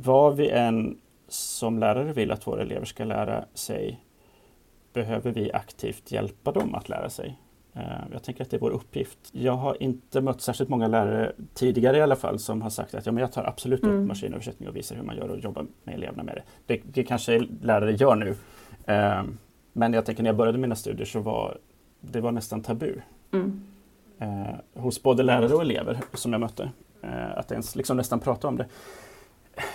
vad 0.00 0.36
vi 0.36 0.50
än 0.50 0.98
som 1.28 1.78
lärare 1.78 2.12
vill 2.12 2.32
att 2.32 2.46
våra 2.46 2.62
elever 2.62 2.86
ska 2.86 3.04
lära 3.04 3.44
sig 3.54 4.00
behöver 4.92 5.32
vi 5.32 5.52
aktivt 5.52 6.12
hjälpa 6.12 6.52
dem 6.52 6.74
att 6.74 6.88
lära 6.88 7.10
sig. 7.10 7.38
Eh, 7.74 7.82
jag 8.12 8.22
tänker 8.22 8.42
att 8.42 8.50
det 8.50 8.56
är 8.56 8.60
vår 8.60 8.70
uppgift. 8.70 9.18
Jag 9.32 9.52
har 9.52 9.82
inte 9.82 10.20
mött 10.20 10.40
särskilt 10.40 10.70
många 10.70 10.88
lärare, 10.88 11.32
tidigare 11.54 11.96
i 11.96 12.00
alla 12.02 12.16
fall, 12.16 12.38
som 12.38 12.62
har 12.62 12.70
sagt 12.70 12.94
att 12.94 13.06
ja, 13.06 13.12
men 13.12 13.20
jag 13.20 13.32
tar 13.32 13.44
absolut 13.44 13.80
upp 13.80 13.84
mm. 13.84 14.06
maskinöversättning 14.06 14.68
och 14.68 14.76
visar 14.76 14.96
hur 14.96 15.02
man 15.02 15.16
gör 15.16 15.28
och 15.28 15.38
jobbar 15.38 15.66
med 15.84 15.94
eleverna 15.94 16.22
med 16.22 16.34
det. 16.34 16.42
Det, 16.66 16.82
det 16.84 17.04
kanske 17.04 17.46
lärare 17.62 17.92
gör 17.92 18.14
nu. 18.14 18.34
Eh, 18.86 19.22
men 19.72 19.92
jag 19.92 20.06
tänker 20.06 20.22
när 20.22 20.30
jag 20.30 20.36
började 20.36 20.58
mina 20.58 20.74
studier 20.74 21.06
så 21.06 21.20
var 21.20 21.58
det 22.00 22.20
var 22.20 22.32
nästan 22.32 22.62
tabu. 22.62 22.94
Mm. 23.32 23.62
Eh, 24.18 24.82
hos 24.82 25.02
både 25.02 25.22
lärare 25.22 25.54
och 25.54 25.62
elever 25.62 25.98
som 26.14 26.32
jag 26.32 26.40
mötte. 26.40 26.70
att 27.34 27.52
ens 27.52 27.76
liksom 27.76 27.96
nästan 27.96 28.20
prata 28.20 28.48
om 28.48 28.56
det. 28.56 28.66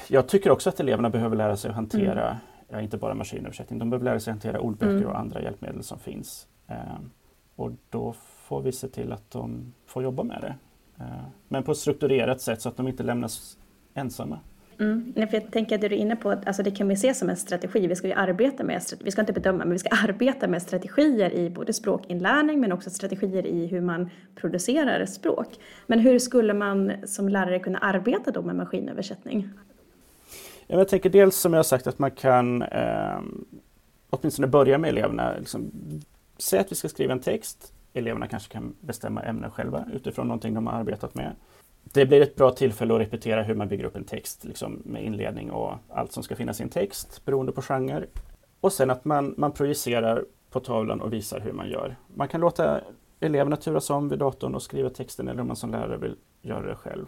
Jag 0.07 0.27
tycker 0.27 0.51
också 0.51 0.69
att 0.69 0.79
eleverna 0.79 1.09
behöver 1.09 1.35
lära 1.35 1.57
sig 1.57 1.69
att 1.69 1.75
hantera, 1.75 2.29
mm. 2.29 2.37
ja, 2.69 2.81
inte 2.81 2.97
bara 2.97 3.13
maskinöversättning, 3.13 3.79
de 3.79 3.89
behöver 3.89 4.05
lära 4.05 4.19
sig 4.19 4.31
att 4.31 4.35
hantera 4.43 4.59
ordböcker 4.59 4.95
mm. 4.95 5.07
och 5.07 5.19
andra 5.19 5.41
hjälpmedel 5.41 5.83
som 5.83 5.99
finns. 5.99 6.47
Och 7.55 7.71
då 7.89 8.13
får 8.17 8.61
vi 8.61 8.71
se 8.71 8.87
till 8.87 9.11
att 9.11 9.31
de 9.31 9.73
får 9.85 10.03
jobba 10.03 10.23
med 10.23 10.41
det. 10.41 10.55
Eh, 11.03 11.23
men 11.47 11.63
på 11.63 11.71
ett 11.71 11.77
strukturerat 11.77 12.41
sätt 12.41 12.61
så 12.61 12.69
att 12.69 12.77
de 12.77 12.87
inte 12.87 13.03
lämnas 13.03 13.57
ensamma. 13.93 14.39
Mm. 14.79 15.13
För 15.13 15.33
jag 15.33 15.51
tänker 15.51 15.75
att 15.75 15.81
det 15.81 15.87
du 15.87 15.95
är 15.95 15.99
inne 15.99 16.15
på, 16.15 16.31
alltså 16.31 16.63
det 16.63 16.71
kan 16.71 16.87
vi 16.87 16.95
se 16.95 17.13
som 17.13 17.29
en 17.29 17.35
strategi. 17.35 17.87
Vi 17.87 17.95
ska 17.95 18.07
ju 18.07 18.13
arbeta 18.13 18.63
med, 18.63 18.81
vi 18.99 19.11
ska 19.11 19.21
inte 19.21 19.33
bedöma, 19.33 19.57
men 19.57 19.71
vi 19.71 19.79
ska 19.79 19.89
arbeta 19.89 20.47
med 20.47 20.61
strategier 20.61 21.33
i 21.33 21.49
både 21.49 21.73
språkinlärning 21.73 22.59
men 22.59 22.71
också 22.71 22.89
strategier 22.89 23.45
i 23.45 23.67
hur 23.67 23.81
man 23.81 24.09
producerar 24.35 25.05
språk. 25.05 25.47
Men 25.87 25.99
hur 25.99 26.19
skulle 26.19 26.53
man 26.53 26.91
som 27.05 27.29
lärare 27.29 27.59
kunna 27.59 27.79
arbeta 27.79 28.31
då 28.31 28.41
med 28.41 28.55
maskinöversättning? 28.55 29.49
Jag 30.67 30.87
tänker 30.87 31.09
dels 31.09 31.35
som 31.35 31.53
jag 31.53 31.65
sagt 31.65 31.87
att 31.87 31.99
man 31.99 32.11
kan 32.11 32.61
eh, 32.61 33.19
åtminstone 34.09 34.47
börja 34.47 34.77
med 34.77 34.89
eleverna. 34.89 35.33
Liksom, 35.37 35.71
Säg 36.37 36.59
att 36.59 36.71
vi 36.71 36.75
ska 36.75 36.89
skriva 36.89 37.13
en 37.13 37.19
text. 37.19 37.73
Eleverna 37.93 38.27
kanske 38.27 38.53
kan 38.53 38.75
bestämma 38.79 39.21
ämnen 39.21 39.51
själva 39.51 39.85
utifrån 39.93 40.27
någonting 40.27 40.53
de 40.53 40.67
har 40.67 40.73
arbetat 40.73 41.15
med. 41.15 41.35
Det 41.83 42.05
blir 42.05 42.21
ett 42.21 42.35
bra 42.35 42.51
tillfälle 42.51 42.93
att 42.93 43.01
repetera 43.01 43.43
hur 43.43 43.55
man 43.55 43.67
bygger 43.67 43.83
upp 43.83 43.95
en 43.95 44.03
text 44.03 44.43
liksom 44.43 44.81
med 44.85 45.03
inledning 45.03 45.51
och 45.51 45.73
allt 45.89 46.11
som 46.11 46.23
ska 46.23 46.35
finnas 46.35 46.59
i 46.59 46.63
en 46.63 46.69
text 46.69 47.25
beroende 47.25 47.51
på 47.51 47.61
genre. 47.61 48.05
Och 48.59 48.73
sen 48.73 48.89
att 48.89 49.05
man, 49.05 49.33
man 49.37 49.51
projicerar 49.51 50.25
på 50.49 50.59
tavlan 50.59 51.01
och 51.01 51.13
visar 51.13 51.39
hur 51.39 51.51
man 51.51 51.69
gör. 51.69 51.95
Man 52.15 52.27
kan 52.27 52.41
låta 52.41 52.81
eleverna 53.19 53.55
turas 53.55 53.89
om 53.89 54.09
vid 54.09 54.19
datorn 54.19 54.55
och 54.55 54.61
skriva 54.61 54.89
texten 54.89 55.27
eller 55.27 55.41
om 55.41 55.47
man 55.47 55.55
som 55.55 55.71
lärare 55.71 55.97
vill 55.97 56.15
göra 56.41 56.67
det 56.67 56.75
själv. 56.75 57.05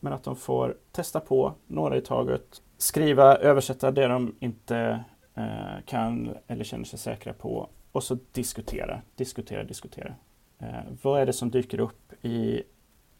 Men 0.00 0.12
att 0.12 0.24
de 0.24 0.36
får 0.36 0.76
testa 0.92 1.20
på 1.20 1.54
några 1.66 1.96
i 1.96 2.00
taget, 2.00 2.62
skriva, 2.78 3.36
översätta 3.36 3.90
det 3.90 4.06
de 4.06 4.34
inte 4.40 5.04
eh, 5.34 5.84
kan 5.86 6.36
eller 6.46 6.64
känner 6.64 6.84
sig 6.84 6.98
säkra 6.98 7.32
på 7.32 7.68
och 7.92 8.04
så 8.04 8.18
diskutera, 8.32 9.02
diskutera, 9.16 9.64
diskutera. 9.64 10.14
Eh, 10.58 10.80
vad 11.02 11.20
är 11.20 11.26
det 11.26 11.32
som 11.32 11.50
dyker 11.50 11.80
upp 11.80 12.24
i 12.24 12.62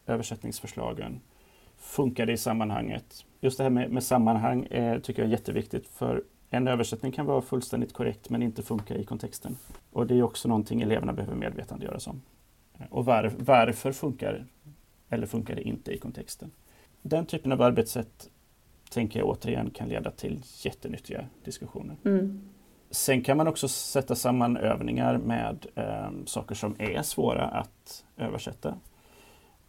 översättningsförslagen? 0.05 1.21
Funkar 1.77 2.25
det 2.25 2.33
i 2.33 2.37
sammanhanget? 2.37 3.25
Just 3.39 3.57
det 3.57 3.63
här 3.63 3.71
med, 3.71 3.91
med 3.91 4.03
sammanhang 4.03 4.67
är, 4.71 4.99
tycker 4.99 5.21
jag 5.21 5.27
är 5.27 5.31
jätteviktigt 5.31 5.87
för 5.87 6.23
en 6.49 6.67
översättning 6.67 7.11
kan 7.11 7.25
vara 7.25 7.41
fullständigt 7.41 7.93
korrekt 7.93 8.29
men 8.29 8.43
inte 8.43 8.63
funka 8.63 8.95
i 8.95 9.03
kontexten. 9.03 9.57
Och 9.91 10.07
det 10.07 10.19
är 10.19 10.23
också 10.23 10.47
någonting 10.47 10.81
eleverna 10.81 11.13
behöver 11.13 11.35
medvetandegöras 11.35 12.07
om. 12.07 12.21
Och 12.89 13.05
var, 13.05 13.31
varför 13.37 13.91
funkar 13.91 14.45
eller 15.09 15.27
funkar 15.27 15.55
det 15.55 15.61
inte 15.61 15.91
i 15.91 15.97
kontexten? 15.97 16.51
Den 17.01 17.25
typen 17.25 17.51
av 17.51 17.61
arbetssätt 17.61 18.29
tänker 18.91 19.19
jag 19.19 19.29
återigen 19.29 19.69
kan 19.69 19.89
leda 19.89 20.11
till 20.11 20.43
jättenyttiga 20.61 21.25
diskussioner. 21.43 21.95
Mm. 22.05 22.41
Sen 22.91 23.21
kan 23.21 23.37
man 23.37 23.47
också 23.47 23.67
sätta 23.67 24.15
samman 24.15 24.57
övningar 24.57 25.17
med 25.17 25.65
eh, 25.75 26.09
saker 26.25 26.55
som 26.55 26.75
är 26.79 27.01
svåra 27.01 27.43
att 27.43 28.05
översätta. 28.17 28.75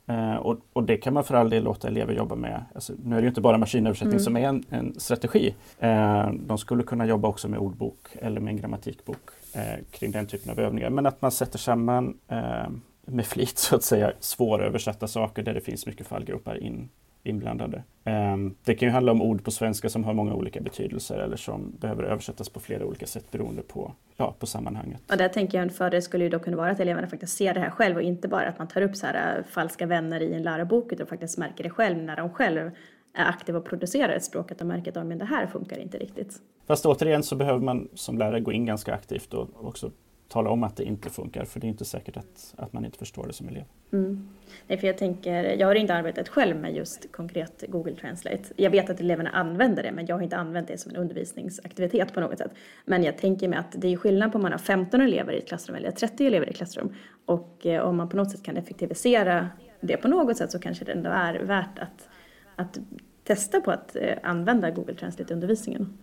Eh, 0.06 0.34
och, 0.34 0.58
och, 0.72 0.84
det 0.84 0.96
kan 0.96 1.14
man 1.14 1.24
för 1.24 1.34
all 1.34 1.50
del 1.50 1.64
låta 1.64 1.88
elever 1.88 2.14
jobba 2.14 2.34
med. 2.34 2.64
Alltså, 2.74 2.92
nu 3.04 3.16
är 3.16 3.20
det 3.20 3.24
ju 3.24 3.28
inte 3.28 3.40
bara 3.40 3.58
maskinöversättning 3.58 4.12
mm. 4.12 4.24
som 4.24 4.36
är 4.36 4.48
en, 4.48 4.64
en 4.70 5.00
strategi. 5.00 5.54
Eh, 5.78 6.30
de 6.32 6.58
skulle 6.58 6.82
kunna 6.82 7.06
jobba 7.06 7.28
också 7.28 7.48
med 7.48 7.58
ordbok 7.58 8.08
eller 8.12 8.40
med 8.40 8.50
en 8.50 8.56
grammatikbok 8.56 9.30
eh, 9.54 9.84
kring 9.90 10.10
den 10.10 10.26
typen 10.26 10.52
av 10.52 10.60
övningar. 10.60 10.90
Men 10.90 11.06
att 11.06 11.22
man 11.22 11.30
sätter 11.30 11.58
samman 11.58 12.18
eh, 12.28 12.68
med 13.06 13.26
flit 13.26 13.58
så 13.58 13.76
att 13.76 13.84
säga 13.84 14.12
svåröversatta 14.20 15.06
saker 15.06 15.42
där 15.42 15.54
det 15.54 15.60
finns 15.60 15.86
mycket 15.86 16.06
fallgropar 16.06 16.62
in, 16.62 16.88
inblandade. 17.24 17.82
Ehm, 18.04 18.54
det 18.64 18.74
kan 18.74 18.88
ju 18.88 18.92
handla 18.92 19.12
om 19.12 19.22
ord 19.22 19.44
på 19.44 19.50
svenska 19.50 19.88
som 19.88 20.04
har 20.04 20.14
många 20.14 20.34
olika 20.34 20.60
betydelser 20.60 21.18
eller 21.18 21.36
som 21.36 21.76
behöver 21.80 22.02
översättas 22.02 22.48
på 22.48 22.60
flera 22.60 22.86
olika 22.86 23.06
sätt 23.06 23.30
beroende 23.30 23.62
på, 23.62 23.92
ja, 24.16 24.34
på 24.38 24.46
sammanhanget. 24.46 25.00
Och 25.10 25.16
där 25.16 25.28
tänker 25.28 25.58
jag 25.58 25.62
en 25.62 25.70
fördel 25.70 26.02
skulle 26.02 26.24
ju 26.24 26.30
då 26.30 26.38
kunna 26.38 26.56
vara 26.56 26.70
att 26.70 26.80
eleverna 26.80 27.06
faktiskt 27.06 27.36
ser 27.36 27.54
det 27.54 27.60
här 27.60 27.70
själv 27.70 27.96
och 27.96 28.02
inte 28.02 28.28
bara 28.28 28.48
att 28.48 28.58
man 28.58 28.68
tar 28.68 28.82
upp 28.82 28.96
så 28.96 29.06
här 29.06 29.38
äh, 29.38 29.44
falska 29.44 29.86
vänner 29.86 30.20
i 30.20 30.34
en 30.34 30.42
lärobok 30.42 30.92
utan 30.92 31.06
faktiskt 31.06 31.38
märker 31.38 31.64
det 31.64 31.70
själv 31.70 31.98
när 31.98 32.16
de 32.16 32.30
själv 32.30 32.70
är 33.14 33.24
aktiva 33.24 33.58
och 33.58 33.64
producerar 33.64 34.12
ett 34.12 34.24
språk 34.24 34.52
att 34.52 34.58
de 34.58 34.68
märker 34.68 34.98
att 34.98 35.18
det 35.18 35.24
här 35.24 35.46
funkar 35.46 35.78
inte 35.78 35.98
riktigt. 35.98 36.36
Fast 36.66 36.86
återigen 36.86 37.22
så 37.22 37.36
behöver 37.36 37.60
man 37.60 37.88
som 37.94 38.18
lärare 38.18 38.40
gå 38.40 38.52
in 38.52 38.66
ganska 38.66 38.94
aktivt 38.94 39.34
och 39.34 39.66
också 39.66 39.90
tala 40.32 40.50
om 40.50 40.64
att 40.64 40.76
det 40.76 40.84
inte 40.84 41.10
funkar 41.10 41.44
för 41.44 41.60
det 41.60 41.66
är 41.66 41.68
inte 41.68 41.84
säkert 41.84 42.16
att, 42.16 42.54
att 42.56 42.72
man 42.72 42.84
inte 42.84 42.98
förstår 42.98 43.26
det 43.26 43.32
som 43.32 43.48
elev. 43.48 43.64
Mm. 43.92 44.28
Nej, 44.66 44.78
för 44.78 44.86
jag 44.86 44.98
tänker, 44.98 45.44
jag 45.44 45.66
har 45.66 45.74
inte 45.74 45.94
arbetat 45.94 46.28
själv 46.28 46.56
med 46.56 46.76
just 46.76 47.12
konkret 47.12 47.64
Google 47.68 47.94
Translate. 47.94 48.42
Jag 48.56 48.70
vet 48.70 48.90
att 48.90 49.00
eleverna 49.00 49.30
använder 49.30 49.82
det 49.82 49.92
men 49.92 50.06
jag 50.06 50.16
har 50.16 50.22
inte 50.22 50.36
använt 50.36 50.68
det 50.68 50.78
som 50.78 50.90
en 50.90 50.96
undervisningsaktivitet 50.96 52.14
på 52.14 52.20
något 52.20 52.38
sätt. 52.38 52.52
Men 52.84 53.02
jag 53.02 53.18
tänker 53.18 53.48
mig 53.48 53.58
att 53.58 53.72
det 53.72 53.92
är 53.92 53.96
skillnad 53.96 54.32
på 54.32 54.36
om 54.36 54.42
man 54.42 54.52
har 54.52 54.58
15 54.58 55.00
elever 55.00 55.32
i 55.32 55.38
ett 55.38 55.48
klassrum 55.48 55.76
eller 55.76 55.90
30 55.90 56.26
elever 56.26 56.46
i 56.46 56.50
ett 56.50 56.56
klassrum. 56.56 56.94
Och 57.26 57.66
eh, 57.66 57.82
om 57.82 57.96
man 57.96 58.08
på 58.08 58.16
något 58.16 58.30
sätt 58.30 58.42
kan 58.42 58.56
effektivisera 58.56 59.48
det 59.80 59.96
på 59.96 60.08
något 60.08 60.36
sätt 60.36 60.50
så 60.50 60.58
kanske 60.58 60.84
det 60.84 60.92
ändå 60.92 61.10
är 61.10 61.34
värt 61.34 61.78
att, 61.78 62.08
att 62.56 62.78
testa 63.24 63.60
på 63.60 63.70
att 63.70 63.96
eh, 63.96 64.18
använda 64.22 64.70
Google 64.70 64.94
Translate 64.94 65.32
i 65.32 65.34
undervisningen. 65.34 65.98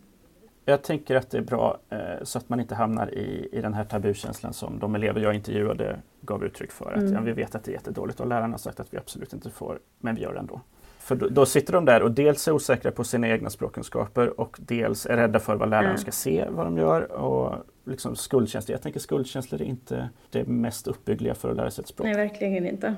Jag 0.69 0.81
tänker 0.81 1.15
att 1.15 1.31
det 1.31 1.37
är 1.37 1.41
bra 1.41 1.79
eh, 1.89 2.23
så 2.23 2.37
att 2.37 2.49
man 2.49 2.59
inte 2.59 2.75
hamnar 2.75 3.13
i, 3.13 3.49
i 3.51 3.61
den 3.61 3.73
här 3.73 3.83
tabukänslan 3.83 4.53
som 4.53 4.79
de 4.79 4.95
elever 4.95 5.21
jag 5.21 5.35
intervjuade 5.35 5.99
gav 6.21 6.45
uttryck 6.45 6.71
för. 6.71 6.91
Att 6.91 7.01
mm. 7.01 7.13
ja, 7.13 7.21
vi 7.21 7.31
vet 7.31 7.55
att 7.55 7.63
det 7.63 7.71
är 7.71 7.73
jättedåligt 7.73 8.19
och 8.19 8.27
lärarna 8.27 8.53
har 8.53 8.57
sagt 8.57 8.79
att 8.79 8.93
vi 8.93 8.97
absolut 8.97 9.33
inte 9.33 9.49
får, 9.49 9.79
men 9.99 10.15
vi 10.15 10.21
gör 10.21 10.33
det 10.33 10.39
ändå. 10.39 10.61
För 10.99 11.15
då, 11.15 11.29
då, 11.29 11.45
sitter 11.45 11.73
de 11.73 11.85
där 11.85 12.01
och 12.01 12.11
dels 12.11 12.47
är 12.47 12.51
osäkra 12.51 12.91
på 12.91 13.03
sina 13.03 13.27
egna 13.27 13.49
språkkunskaper 13.49 14.39
och 14.39 14.57
dels 14.59 15.05
är 15.05 15.17
rädda 15.17 15.39
för 15.39 15.55
vad 15.55 15.69
läraren 15.69 15.85
mm. 15.85 15.97
ska 15.97 16.11
se 16.11 16.45
vad 16.49 16.65
de 16.65 16.77
gör. 16.77 17.11
Och 17.11 17.55
liksom 17.83 18.15
skuldkänslor. 18.15 18.73
Jag 18.73 18.81
tänker 18.81 18.99
skuldkänslor 18.99 19.61
är 19.61 19.65
inte 19.65 20.09
det 20.29 20.47
mest 20.47 20.87
uppbyggliga 20.87 21.35
för 21.35 21.49
att 21.49 21.57
lära 21.57 21.71
sig 21.71 21.81
ett 21.81 21.87
språk. 21.87 22.05
Nej, 22.05 22.15
verkligen 22.15 22.65
inte. 22.65 22.95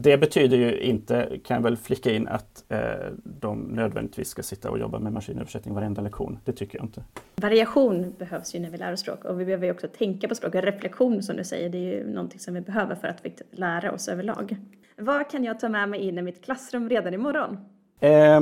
Det 0.00 0.18
betyder 0.18 0.56
ju 0.56 0.80
inte, 0.80 1.38
kan 1.44 1.54
jag 1.54 1.62
väl 1.62 1.76
flika 1.76 2.12
in, 2.12 2.28
att 2.28 2.64
eh, 2.68 2.78
de 3.24 3.60
nödvändigtvis 3.62 4.28
ska 4.28 4.42
sitta 4.42 4.70
och 4.70 4.78
jobba 4.78 4.98
med 4.98 5.12
maskinöversättning 5.12 5.74
varenda 5.74 6.02
lektion. 6.02 6.38
Det 6.44 6.52
tycker 6.52 6.78
jag 6.78 6.84
inte. 6.84 7.04
Variation 7.36 8.14
behövs 8.18 8.54
ju 8.54 8.60
när 8.60 8.70
vi 8.70 8.78
lär 8.78 8.92
oss 8.92 9.00
språk 9.00 9.24
och 9.24 9.40
vi 9.40 9.44
behöver 9.44 9.66
ju 9.66 9.72
också 9.72 9.88
tänka 9.88 10.28
på 10.28 10.34
språk. 10.34 10.54
Reflektion 10.54 11.22
som 11.22 11.36
du 11.36 11.44
säger, 11.44 11.68
det 11.68 11.78
är 11.78 11.94
ju 11.94 12.10
någonting 12.12 12.40
som 12.40 12.54
vi 12.54 12.60
behöver 12.60 12.94
för 12.94 13.08
att 13.08 13.42
lära 13.50 13.92
oss 13.92 14.08
överlag. 14.08 14.56
Vad 14.96 15.30
kan 15.30 15.44
jag 15.44 15.60
ta 15.60 15.68
med 15.68 15.88
mig 15.88 16.00
in 16.00 16.18
i 16.18 16.22
mitt 16.22 16.44
klassrum 16.44 16.88
redan 16.88 17.14
imorgon? 17.14 17.58
Eh, 18.00 18.40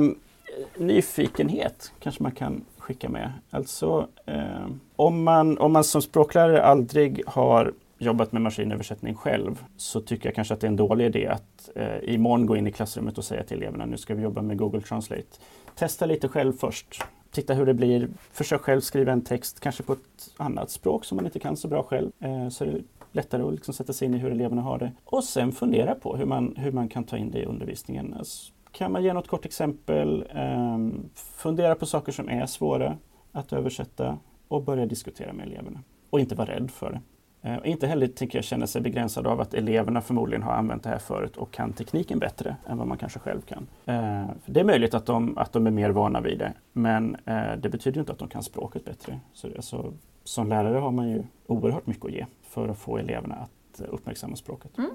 nyfikenhet 0.77 1.91
kanske 1.99 2.23
man 2.23 2.31
kan 2.31 2.65
skicka 2.77 3.09
med. 3.09 3.31
Alltså 3.49 4.07
eh, 4.25 4.67
om, 4.95 5.23
man, 5.23 5.57
om 5.57 5.73
man 5.73 5.83
som 5.83 6.01
språklärare 6.01 6.63
aldrig 6.63 7.23
har 7.27 7.73
jobbat 7.97 8.31
med 8.31 8.41
maskinöversättning 8.41 9.15
själv 9.15 9.63
så 9.77 10.01
tycker 10.01 10.29
jag 10.29 10.35
kanske 10.35 10.53
att 10.53 10.59
det 10.59 10.67
är 10.67 10.69
en 10.69 10.75
dålig 10.75 11.05
idé 11.05 11.27
att 11.27 11.69
eh, 11.75 12.13
imorgon 12.13 12.45
gå 12.45 12.57
in 12.57 12.67
i 12.67 12.71
klassrummet 12.71 13.17
och 13.17 13.25
säga 13.25 13.43
till 13.43 13.57
eleverna 13.57 13.85
nu 13.85 13.97
ska 13.97 14.15
vi 14.15 14.23
jobba 14.23 14.41
med 14.41 14.57
Google 14.57 14.81
Translate. 14.81 15.37
Testa 15.75 16.05
lite 16.05 16.27
själv 16.27 16.53
först. 16.53 17.03
Titta 17.31 17.53
hur 17.53 17.65
det 17.65 17.73
blir. 17.73 18.09
Försök 18.31 18.61
själv 18.61 18.81
skriva 18.81 19.11
en 19.11 19.21
text, 19.21 19.59
kanske 19.59 19.83
på 19.83 19.93
ett 19.93 20.33
annat 20.37 20.69
språk 20.69 21.05
som 21.05 21.15
man 21.15 21.25
inte 21.25 21.39
kan 21.39 21.57
så 21.57 21.67
bra 21.67 21.83
själv. 21.83 22.11
Eh, 22.19 22.49
så 22.49 22.63
är 22.63 22.71
det 22.71 22.81
lättare 23.11 23.43
att 23.43 23.53
liksom 23.53 23.73
sätta 23.73 23.93
sig 23.93 24.05
in 24.05 24.13
i 24.13 24.17
hur 24.17 24.31
eleverna 24.31 24.61
har 24.61 24.79
det. 24.79 24.91
Och 25.03 25.23
sen 25.23 25.51
fundera 25.51 25.95
på 25.95 26.15
hur 26.17 26.25
man, 26.25 26.55
hur 26.57 26.71
man 26.71 26.89
kan 26.89 27.03
ta 27.03 27.17
in 27.17 27.31
det 27.31 27.39
i 27.39 27.45
undervisningen. 27.45 28.13
Alltså, 28.13 28.53
kan 28.71 28.91
man 28.91 29.03
ge 29.03 29.13
något 29.13 29.27
kort 29.27 29.45
exempel? 29.45 30.25
Eh, 30.35 30.77
fundera 31.15 31.75
på 31.75 31.85
saker 31.85 32.11
som 32.11 32.29
är 32.29 32.45
svåra 32.45 32.97
att 33.31 33.53
översätta 33.53 34.17
och 34.47 34.63
börja 34.63 34.85
diskutera 34.85 35.33
med 35.33 35.47
eleverna. 35.47 35.79
Och 36.09 36.19
inte 36.19 36.35
vara 36.35 36.49
rädd 36.49 36.71
för 36.71 36.91
det. 36.91 37.01
Eh, 37.41 37.57
inte 37.63 37.87
heller 37.87 38.07
tänker 38.07 38.37
jag 38.37 38.45
känna 38.45 38.67
sig 38.67 38.81
begränsad 38.81 39.27
av 39.27 39.41
att 39.41 39.53
eleverna 39.53 40.01
förmodligen 40.01 40.43
har 40.43 40.53
använt 40.53 40.83
det 40.83 40.89
här 40.89 40.97
förut 40.97 41.37
och 41.37 41.51
kan 41.51 41.73
tekniken 41.73 42.19
bättre 42.19 42.55
än 42.67 42.77
vad 42.77 42.87
man 42.87 42.97
kanske 42.97 43.19
själv 43.19 43.41
kan. 43.41 43.67
Eh, 43.85 44.29
det 44.45 44.59
är 44.59 44.63
möjligt 44.63 44.93
att 44.93 45.05
de, 45.05 45.37
att 45.37 45.53
de 45.53 45.67
är 45.67 45.71
mer 45.71 45.89
vana 45.89 46.21
vid 46.21 46.39
det, 46.39 46.53
men 46.73 47.17
eh, 47.25 47.51
det 47.57 47.69
betyder 47.69 47.99
inte 47.99 48.11
att 48.11 48.19
de 48.19 48.27
kan 48.27 48.43
språket 48.43 48.85
bättre. 48.85 49.19
Så, 49.33 49.47
alltså, 49.47 49.93
som 50.23 50.49
lärare 50.49 50.77
har 50.77 50.91
man 50.91 51.09
ju 51.09 51.23
oerhört 51.45 51.87
mycket 51.87 52.05
att 52.05 52.11
ge 52.11 52.25
för 52.43 52.67
att 52.67 52.79
få 52.79 52.97
eleverna 52.97 53.35
att 53.35 53.81
uppmärksamma 53.81 54.35
språket. 54.35 54.77
Mm. 54.77 54.91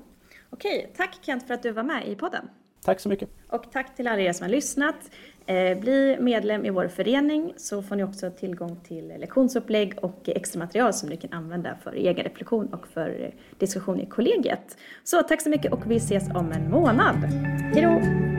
Okej, 0.51 0.93
tack 0.97 1.19
Kent 1.23 1.47
för 1.47 1.55
att 1.55 1.63
du 1.63 1.73
var 1.73 1.83
med 1.83 2.09
i 2.09 2.17
podden. 2.17 2.49
Tack 2.85 3.01
så 3.01 3.09
mycket. 3.09 3.29
Och 3.49 3.73
tack 3.73 3.97
till 3.97 4.09
alla 4.09 4.21
er 4.21 4.33
som 4.33 4.45
har 4.45 4.51
lyssnat. 4.51 5.11
Eh, 5.47 5.79
bli 5.79 6.17
medlem 6.21 6.65
i 6.65 6.71
vår 6.71 6.89
förening 6.89 7.53
så 7.57 7.83
får 7.83 7.97
ni 7.97 8.05
också 8.05 8.31
tillgång 8.31 8.77
till 8.85 9.09
lektionsupplägg 9.09 9.95
och 10.03 10.29
extra 10.29 10.59
material 10.59 10.93
som 10.93 11.09
ni 11.09 11.17
kan 11.17 11.33
använda 11.33 11.77
för 11.83 11.93
egen 11.93 12.25
reflektion 12.25 12.67
och 12.67 12.87
för 12.89 13.35
diskussion 13.59 14.01
i 14.01 14.07
kollegiet. 14.07 14.77
Så 15.05 15.23
tack 15.23 15.41
så 15.41 15.51
mycket 15.51 15.73
och 15.73 15.91
vi 15.91 15.97
ses 15.97 16.31
om 16.35 16.53
en 16.53 16.71
månad. 16.71 17.17
Hej 17.75 17.83
då! 17.83 18.32